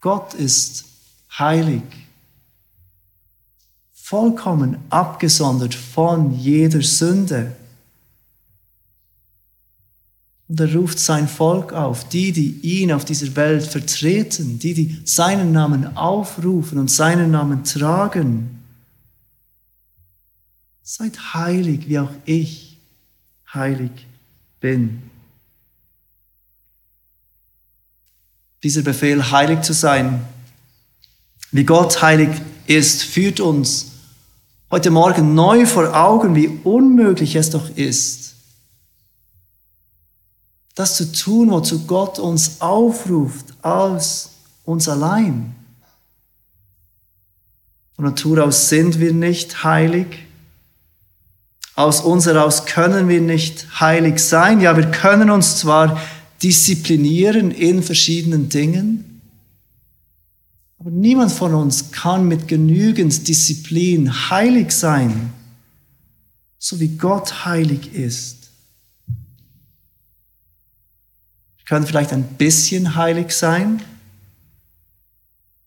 Gott 0.00 0.34
ist 0.34 0.84
heilig, 1.38 1.82
vollkommen 4.04 4.76
abgesondert 4.90 5.74
von 5.74 6.38
jeder 6.38 6.82
Sünde. 6.82 7.56
Und 10.46 10.60
er 10.60 10.74
ruft 10.74 10.98
sein 10.98 11.26
Volk 11.26 11.72
auf, 11.72 12.06
die, 12.10 12.30
die 12.32 12.60
ihn 12.60 12.92
auf 12.92 13.06
dieser 13.06 13.34
Welt 13.34 13.64
vertreten, 13.64 14.58
die, 14.58 14.74
die 14.74 15.00
seinen 15.06 15.52
Namen 15.52 15.96
aufrufen 15.96 16.78
und 16.78 16.90
seinen 16.90 17.30
Namen 17.30 17.64
tragen. 17.64 18.62
Seid 20.82 21.32
heilig, 21.32 21.88
wie 21.88 21.98
auch 21.98 22.12
ich 22.26 22.76
heilig 23.54 23.90
bin. 24.60 25.02
Dieser 28.62 28.82
Befehl, 28.82 29.30
heilig 29.30 29.62
zu 29.62 29.72
sein, 29.72 30.26
wie 31.52 31.64
Gott 31.64 32.02
heilig 32.02 32.28
ist, 32.66 33.02
führt 33.02 33.40
uns 33.40 33.93
heute 34.74 34.90
Morgen 34.90 35.34
neu 35.34 35.66
vor 35.66 35.94
Augen, 35.94 36.34
wie 36.34 36.48
unmöglich 36.48 37.36
es 37.36 37.48
doch 37.48 37.76
ist, 37.76 38.34
das 40.74 40.96
zu 40.96 41.12
tun, 41.12 41.52
wozu 41.52 41.86
Gott 41.86 42.18
uns 42.18 42.60
aufruft, 42.60 43.54
als 43.62 44.30
uns 44.64 44.88
allein. 44.88 45.54
Von 47.94 48.06
Natur 48.06 48.42
aus 48.42 48.68
sind 48.68 48.98
wir 48.98 49.12
nicht 49.12 49.62
heilig. 49.62 50.08
Aus 51.76 52.00
uns 52.00 52.26
heraus 52.26 52.66
können 52.66 53.08
wir 53.08 53.20
nicht 53.20 53.78
heilig 53.78 54.18
sein. 54.18 54.60
Ja, 54.60 54.76
wir 54.76 54.90
können 54.90 55.30
uns 55.30 55.56
zwar 55.56 56.00
disziplinieren 56.42 57.52
in 57.52 57.80
verschiedenen 57.80 58.48
Dingen, 58.48 59.13
aber 60.84 60.92
niemand 60.92 61.32
von 61.32 61.54
uns 61.54 61.92
kann 61.92 62.28
mit 62.28 62.46
genügend 62.46 63.26
Disziplin 63.26 64.28
heilig 64.28 64.70
sein, 64.70 65.32
so 66.58 66.78
wie 66.78 66.88
Gott 66.88 67.46
heilig 67.46 67.94
ist. 67.94 68.50
Wir 71.56 71.64
können 71.66 71.86
vielleicht 71.86 72.12
ein 72.12 72.24
bisschen 72.24 72.96
heilig 72.96 73.32
sein. 73.32 73.78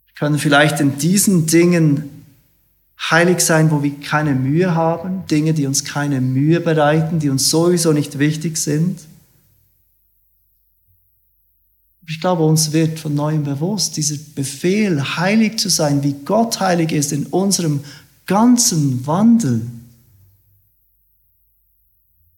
Wir 0.05 0.13
können 0.13 0.37
vielleicht 0.37 0.81
in 0.81 0.99
diesen 0.99 1.47
Dingen 1.47 2.23
heilig 3.09 3.39
sein, 3.39 3.71
wo 3.71 3.81
wir 3.81 3.99
keine 3.99 4.35
Mühe 4.35 4.75
haben, 4.75 5.25
Dinge, 5.25 5.55
die 5.55 5.65
uns 5.65 5.83
keine 5.83 6.21
Mühe 6.21 6.59
bereiten, 6.59 7.17
die 7.17 7.31
uns 7.31 7.49
sowieso 7.49 7.91
nicht 7.91 8.19
wichtig 8.19 8.57
sind. 8.57 8.99
Ich 12.09 12.21
glaube, 12.21 12.43
uns 12.43 12.71
wird 12.71 12.99
von 12.99 13.13
neuem 13.13 13.43
bewusst, 13.43 13.97
dieser 13.97 14.15
Befehl, 14.33 15.17
heilig 15.17 15.59
zu 15.59 15.69
sein, 15.69 16.03
wie 16.03 16.13
Gott 16.13 16.59
heilig 16.61 16.93
ist 16.93 17.11
in 17.11 17.25
unserem 17.25 17.81
ganzen 18.25 19.05
Wandel, 19.05 19.61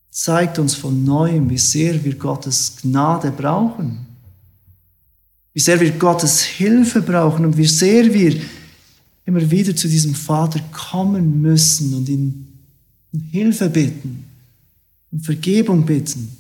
zeigt 0.10 0.58
uns 0.58 0.74
von 0.74 1.04
neuem, 1.04 1.50
wie 1.52 1.58
sehr 1.58 2.04
wir 2.04 2.16
Gottes 2.16 2.78
Gnade 2.82 3.32
brauchen, 3.32 4.08
wie 5.54 5.60
sehr 5.60 5.80
wir 5.80 5.92
Gottes 5.92 6.42
Hilfe 6.42 7.02
brauchen 7.02 7.46
und 7.46 7.56
wie 7.56 7.68
sehr 7.68 8.12
wir 8.12 8.42
immer 9.26 9.52
wieder 9.52 9.76
zu 9.76 9.88
diesem 9.88 10.16
Vater 10.16 10.60
kommen 10.72 11.44
müssen 11.44 11.94
und 11.94 12.10
ihn 12.10 12.48
um 13.14 13.22
Hilfe 13.22 13.70
bitten 13.70 14.26
und 15.12 15.24
Vergebung 15.24 15.86
bitten. 15.86 16.36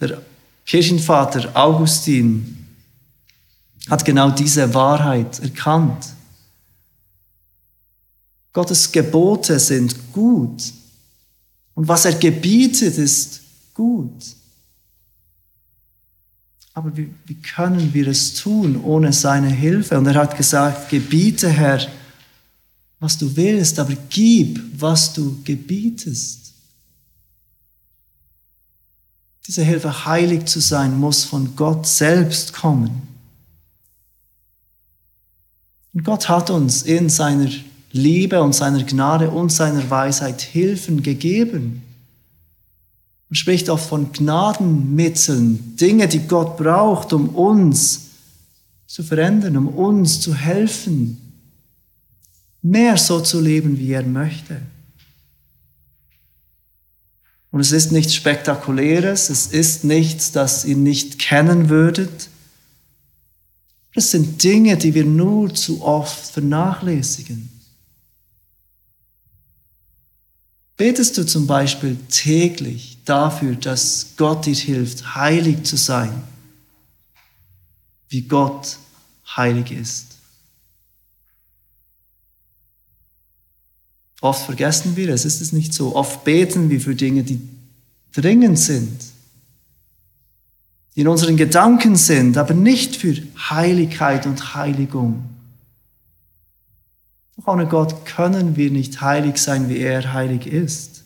Der 0.00 0.22
Kirchenvater 0.64 1.54
Augustin 1.54 2.66
hat 3.88 4.04
genau 4.04 4.30
diese 4.30 4.72
Wahrheit 4.74 5.40
erkannt. 5.40 6.06
Gottes 8.52 8.92
Gebote 8.92 9.58
sind 9.58 10.12
gut 10.12 10.72
und 11.74 11.88
was 11.88 12.04
er 12.04 12.14
gebietet, 12.14 12.98
ist 12.98 13.40
gut. 13.74 14.36
Aber 16.74 16.96
wie, 16.96 17.10
wie 17.26 17.34
können 17.34 17.92
wir 17.92 18.08
es 18.08 18.34
tun 18.34 18.82
ohne 18.82 19.12
seine 19.12 19.48
Hilfe? 19.48 19.98
Und 19.98 20.06
er 20.06 20.14
hat 20.14 20.36
gesagt, 20.36 20.88
gebiete 20.90 21.48
Herr, 21.48 21.86
was 22.98 23.18
du 23.18 23.34
willst, 23.36 23.78
aber 23.78 23.94
gib, 24.08 24.60
was 24.80 25.12
du 25.12 25.42
gebietest. 25.44 26.41
Diese 29.46 29.62
Hilfe, 29.62 30.06
heilig 30.06 30.46
zu 30.46 30.60
sein, 30.60 30.98
muss 30.98 31.24
von 31.24 31.56
Gott 31.56 31.86
selbst 31.86 32.52
kommen. 32.52 33.02
Und 35.92 36.04
Gott 36.04 36.28
hat 36.28 36.50
uns 36.50 36.82
in 36.82 37.08
seiner 37.08 37.50
Liebe 37.90 38.42
und 38.42 38.54
seiner 38.54 38.82
Gnade 38.84 39.30
und 39.30 39.52
seiner 39.52 39.88
Weisheit 39.90 40.40
Hilfen 40.40 41.02
gegeben. 41.02 41.82
Man 43.28 43.34
spricht 43.36 43.68
oft 43.68 43.88
von 43.88 44.12
Gnadenmitteln, 44.12 45.76
Dinge, 45.76 46.08
die 46.08 46.26
Gott 46.26 46.56
braucht, 46.56 47.12
um 47.12 47.30
uns 47.30 48.10
zu 48.86 49.02
verändern, 49.02 49.56
um 49.56 49.68
uns 49.68 50.20
zu 50.20 50.34
helfen, 50.34 51.18
mehr 52.62 52.96
so 52.96 53.20
zu 53.20 53.40
leben, 53.40 53.78
wie 53.78 53.92
er 53.92 54.04
möchte. 54.04 54.60
Und 57.52 57.60
es 57.60 57.70
ist 57.70 57.92
nichts 57.92 58.14
Spektakuläres, 58.14 59.30
es 59.30 59.46
ist 59.46 59.84
nichts, 59.84 60.32
das 60.32 60.64
ihr 60.64 60.76
nicht 60.76 61.20
kennen 61.20 61.68
würdet. 61.68 62.28
Es 63.94 64.10
sind 64.10 64.42
Dinge, 64.42 64.76
die 64.76 64.94
wir 64.94 65.04
nur 65.04 65.54
zu 65.54 65.82
oft 65.82 66.32
vernachlässigen. 66.32 67.50
Betest 70.76 71.16
du 71.16 71.24
zum 71.24 71.46
Beispiel 71.46 71.96
täglich 72.10 72.98
dafür, 73.04 73.54
dass 73.54 74.14
Gott 74.16 74.46
dir 74.46 74.54
hilft, 74.54 75.14
heilig 75.14 75.62
zu 75.62 75.76
sein? 75.76 76.24
wie 78.12 78.20
Gott 78.20 78.76
heilig 79.36 79.72
ist. 79.72 80.11
Oft 84.22 84.46
vergessen 84.46 84.96
wir 84.96 85.08
es, 85.08 85.24
ist 85.24 85.42
es 85.42 85.52
nicht 85.52 85.74
so. 85.74 85.96
Oft 85.96 86.22
beten 86.22 86.70
wir 86.70 86.80
für 86.80 86.94
Dinge, 86.94 87.24
die 87.24 87.40
dringend 88.14 88.56
sind, 88.56 89.00
die 90.94 91.00
in 91.00 91.08
unseren 91.08 91.36
Gedanken 91.36 91.96
sind, 91.96 92.38
aber 92.38 92.54
nicht 92.54 92.94
für 92.96 93.16
Heiligkeit 93.50 94.24
und 94.26 94.54
Heiligung. 94.54 95.24
Ohne 97.44 97.66
Gott 97.66 98.06
können 98.06 98.54
wir 98.56 98.70
nicht 98.70 99.00
heilig 99.00 99.38
sein, 99.38 99.68
wie 99.68 99.78
er 99.78 100.12
heilig 100.12 100.46
ist. 100.46 101.02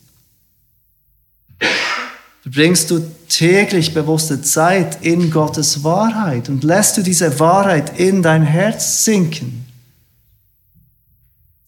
Verbringst 2.42 2.90
du 2.90 3.00
täglich 3.30 3.94
bewusste 3.94 4.42
Zeit 4.42 5.02
in 5.02 5.30
Gottes 5.30 5.82
Wahrheit 5.82 6.50
und 6.50 6.64
lässt 6.64 6.98
du 6.98 7.02
diese 7.02 7.40
Wahrheit 7.40 7.98
in 7.98 8.22
dein 8.22 8.42
Herz 8.42 9.04
sinken? 9.04 9.65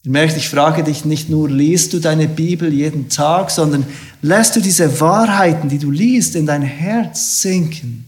Ihr 0.09 0.13
merkt, 0.13 0.39
ich 0.39 0.49
frage 0.49 0.83
dich 0.83 1.05
nicht 1.05 1.29
nur, 1.29 1.51
liest 1.51 1.93
du 1.93 1.99
deine 1.99 2.29
Bibel 2.29 2.73
jeden 2.73 3.11
Tag, 3.11 3.51
sondern 3.51 3.85
lässt 4.23 4.57
du 4.57 4.61
diese 4.63 5.03
Wahrheiten, 5.03 5.69
die 5.69 5.77
du 5.77 5.91
liest, 5.91 6.35
in 6.35 6.47
dein 6.47 6.63
Herz 6.63 7.43
sinken? 7.43 8.07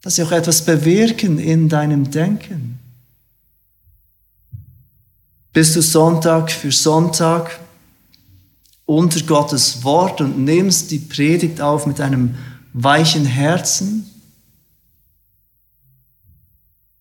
Dass 0.00 0.14
sie 0.14 0.22
auch 0.22 0.30
etwas 0.30 0.64
bewirken 0.64 1.40
in 1.40 1.68
deinem 1.68 2.08
Denken. 2.08 2.78
Bist 5.52 5.74
du 5.74 5.82
Sonntag 5.82 6.52
für 6.52 6.70
Sonntag 6.70 7.58
unter 8.86 9.20
Gottes 9.22 9.82
Wort 9.82 10.20
und 10.20 10.44
nimmst 10.44 10.92
die 10.92 11.00
Predigt 11.00 11.60
auf 11.60 11.86
mit 11.86 12.00
einem 12.00 12.36
weichen 12.72 13.26
Herzen? 13.26 14.08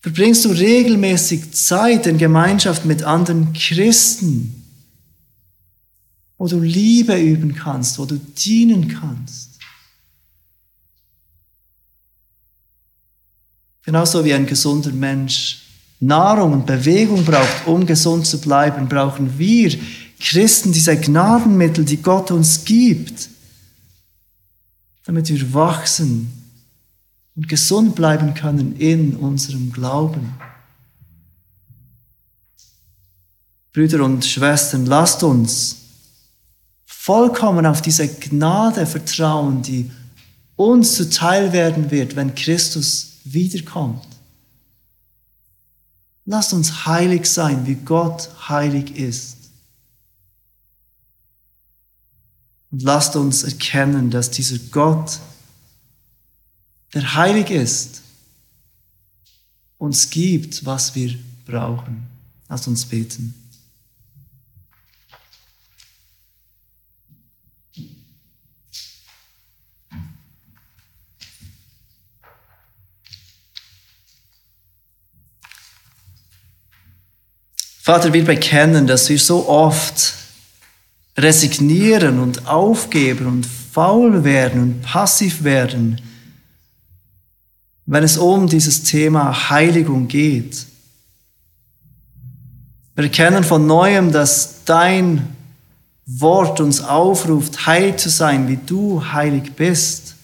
Verbringst 0.01 0.45
du 0.45 0.49
regelmäßig 0.49 1.53
Zeit 1.53 2.07
in 2.07 2.17
Gemeinschaft 2.17 2.85
mit 2.85 3.03
anderen 3.03 3.53
Christen, 3.53 4.63
wo 6.39 6.47
du 6.47 6.59
Liebe 6.59 7.15
üben 7.19 7.53
kannst, 7.53 7.99
wo 7.99 8.05
du 8.05 8.17
dienen 8.17 8.87
kannst? 8.87 9.59
Genauso 13.83 14.25
wie 14.25 14.33
ein 14.33 14.47
gesunder 14.47 14.91
Mensch 14.91 15.59
Nahrung 15.99 16.53
und 16.53 16.65
Bewegung 16.65 17.23
braucht, 17.23 17.67
um 17.67 17.85
gesund 17.85 18.25
zu 18.25 18.41
bleiben, 18.41 18.89
brauchen 18.89 19.37
wir 19.37 19.77
Christen 20.19 20.73
diese 20.73 20.97
Gnadenmittel, 20.97 21.85
die 21.85 22.01
Gott 22.01 22.31
uns 22.31 22.65
gibt, 22.65 23.29
damit 25.05 25.29
wir 25.29 25.53
wachsen 25.53 26.40
und 27.35 27.47
gesund 27.47 27.95
bleiben 27.95 28.33
können 28.33 28.75
in 28.77 29.15
unserem 29.15 29.71
Glauben. 29.71 30.35
Brüder 33.73 34.03
und 34.03 34.25
Schwestern, 34.25 34.85
lasst 34.85 35.23
uns 35.23 35.77
vollkommen 36.85 37.65
auf 37.65 37.81
diese 37.81 38.07
Gnade 38.07 38.85
vertrauen, 38.85 39.61
die 39.61 39.89
uns 40.55 40.95
zuteil 40.95 41.53
werden 41.53 41.89
wird, 41.89 42.15
wenn 42.15 42.35
Christus 42.35 43.13
wiederkommt. 43.23 44.05
Lasst 46.25 46.53
uns 46.53 46.85
heilig 46.85 47.25
sein, 47.25 47.65
wie 47.65 47.75
Gott 47.75 48.29
heilig 48.47 48.95
ist. 48.95 49.37
Und 52.71 52.83
lasst 52.83 53.15
uns 53.15 53.43
erkennen, 53.43 54.11
dass 54.11 54.29
dieser 54.29 54.59
Gott, 54.69 55.19
der 56.93 57.15
heilig 57.15 57.49
ist, 57.49 58.01
uns 59.77 60.09
gibt, 60.09 60.65
was 60.65 60.93
wir 60.95 61.17
brauchen. 61.45 62.07
Lasst 62.49 62.67
uns 62.67 62.85
beten. 62.85 63.33
Vater, 77.81 78.13
wir 78.13 78.23
bekennen, 78.23 78.85
dass 78.85 79.09
wir 79.09 79.17
so 79.17 79.49
oft 79.49 80.13
resignieren 81.17 82.19
und 82.19 82.47
aufgeben 82.47 83.25
und 83.25 83.45
faul 83.45 84.23
werden 84.23 84.61
und 84.61 84.81
passiv 84.83 85.43
werden, 85.43 85.99
wenn 87.91 88.05
es 88.05 88.17
um 88.17 88.47
dieses 88.47 88.83
Thema 88.83 89.49
Heiligung 89.49 90.07
geht. 90.07 90.65
Wir 92.95 93.03
erkennen 93.03 93.43
von 93.43 93.67
neuem, 93.67 94.13
dass 94.13 94.63
dein 94.63 95.35
Wort 96.05 96.61
uns 96.61 96.79
aufruft, 96.79 97.65
heilig 97.65 97.97
zu 97.97 98.07
sein, 98.07 98.47
wie 98.47 98.55
du 98.65 99.03
heilig 99.11 99.57
bist. 99.57 100.15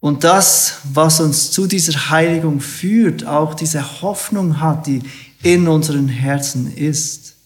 Und 0.00 0.24
das, 0.24 0.78
was 0.92 1.20
uns 1.20 1.52
zu 1.52 1.68
dieser 1.68 2.10
Heiligung 2.10 2.60
führt, 2.60 3.24
auch 3.24 3.54
diese 3.54 4.02
Hoffnung 4.02 4.60
hat, 4.60 4.88
die 4.88 5.00
in 5.44 5.68
unseren 5.68 6.08
Herzen 6.08 6.76
ist. 6.76 7.36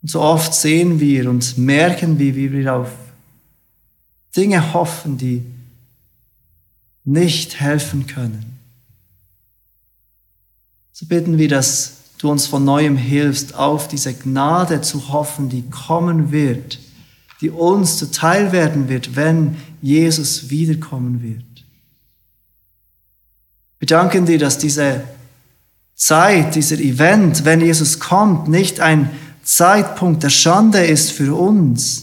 Und 0.00 0.10
so 0.10 0.22
oft 0.22 0.54
sehen 0.54 1.00
wir 1.00 1.28
und 1.28 1.58
merken 1.58 2.18
wie 2.18 2.50
wir 2.50 2.74
auf 2.74 2.88
Dinge 4.36 4.72
hoffen, 4.72 5.18
die 5.18 5.44
nicht 7.04 7.60
helfen 7.60 8.06
können. 8.06 8.58
So 10.92 11.06
bitten 11.06 11.38
wir, 11.38 11.48
dass 11.48 11.94
du 12.18 12.30
uns 12.30 12.46
von 12.46 12.64
neuem 12.64 12.96
hilfst, 12.96 13.54
auf 13.54 13.88
diese 13.88 14.14
Gnade 14.14 14.80
zu 14.80 15.12
hoffen, 15.12 15.48
die 15.48 15.68
kommen 15.68 16.30
wird, 16.30 16.78
die 17.40 17.50
uns 17.50 17.98
zuteil 17.98 18.52
werden 18.52 18.88
wird, 18.88 19.16
wenn 19.16 19.56
Jesus 19.80 20.48
wiederkommen 20.48 21.22
wird. 21.22 21.42
Wir 23.80 23.88
danken 23.88 24.26
dir, 24.26 24.38
dass 24.38 24.58
diese 24.58 25.02
Zeit, 25.96 26.54
dieser 26.54 26.78
Event, 26.78 27.44
wenn 27.44 27.60
Jesus 27.60 27.98
kommt, 27.98 28.46
nicht 28.46 28.78
ein 28.78 29.10
Zeitpunkt 29.42 30.22
der 30.22 30.30
Schande 30.30 30.84
ist 30.84 31.10
für 31.10 31.34
uns, 31.34 32.01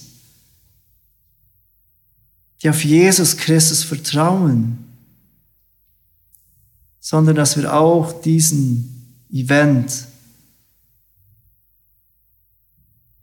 die 2.61 2.69
auf 2.69 2.83
Jesus 2.83 3.37
Christus 3.37 3.83
vertrauen, 3.83 4.77
sondern 6.99 7.35
dass 7.35 7.57
wir 7.57 7.73
auch 7.73 8.21
diesen 8.21 9.23
Event 9.31 10.05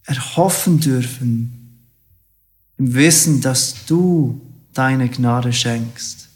erhoffen 0.04 0.80
dürfen, 0.80 1.52
im 2.78 2.94
Wissen, 2.94 3.40
dass 3.40 3.86
du 3.86 4.40
deine 4.72 5.08
Gnade 5.08 5.52
schenkst. 5.52 6.28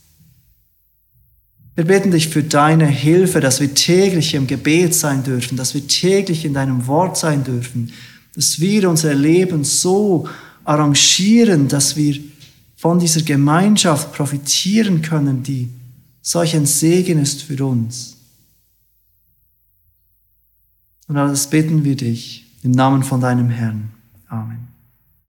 Wir 1.76 1.84
bitten 1.84 2.10
dich 2.10 2.28
für 2.28 2.42
deine 2.42 2.86
Hilfe, 2.86 3.40
dass 3.40 3.60
wir 3.60 3.74
täglich 3.74 4.34
im 4.34 4.46
Gebet 4.46 4.94
sein 4.94 5.22
dürfen, 5.22 5.56
dass 5.56 5.72
wir 5.74 5.86
täglich 5.86 6.44
in 6.44 6.54
deinem 6.54 6.86
Wort 6.86 7.16
sein 7.16 7.44
dürfen, 7.44 7.92
dass 8.34 8.60
wir 8.60 8.88
unser 8.90 9.14
Leben 9.14 9.64
so 9.64 10.28
arrangieren, 10.64 11.68
dass 11.68 11.96
wir 11.96 12.20
von 12.80 12.98
dieser 12.98 13.20
Gemeinschaft 13.20 14.14
profitieren 14.14 15.02
können, 15.02 15.42
die 15.42 15.68
solch 16.22 16.56
ein 16.56 16.64
Segen 16.64 17.18
ist 17.18 17.42
für 17.42 17.62
uns. 17.66 18.16
Und 21.06 21.18
alles 21.18 21.46
bitten 21.50 21.84
wir 21.84 21.94
dich 21.94 22.46
im 22.62 22.70
Namen 22.70 23.02
von 23.02 23.20
deinem 23.20 23.50
Herrn. 23.50 23.90
Amen. 24.28 24.69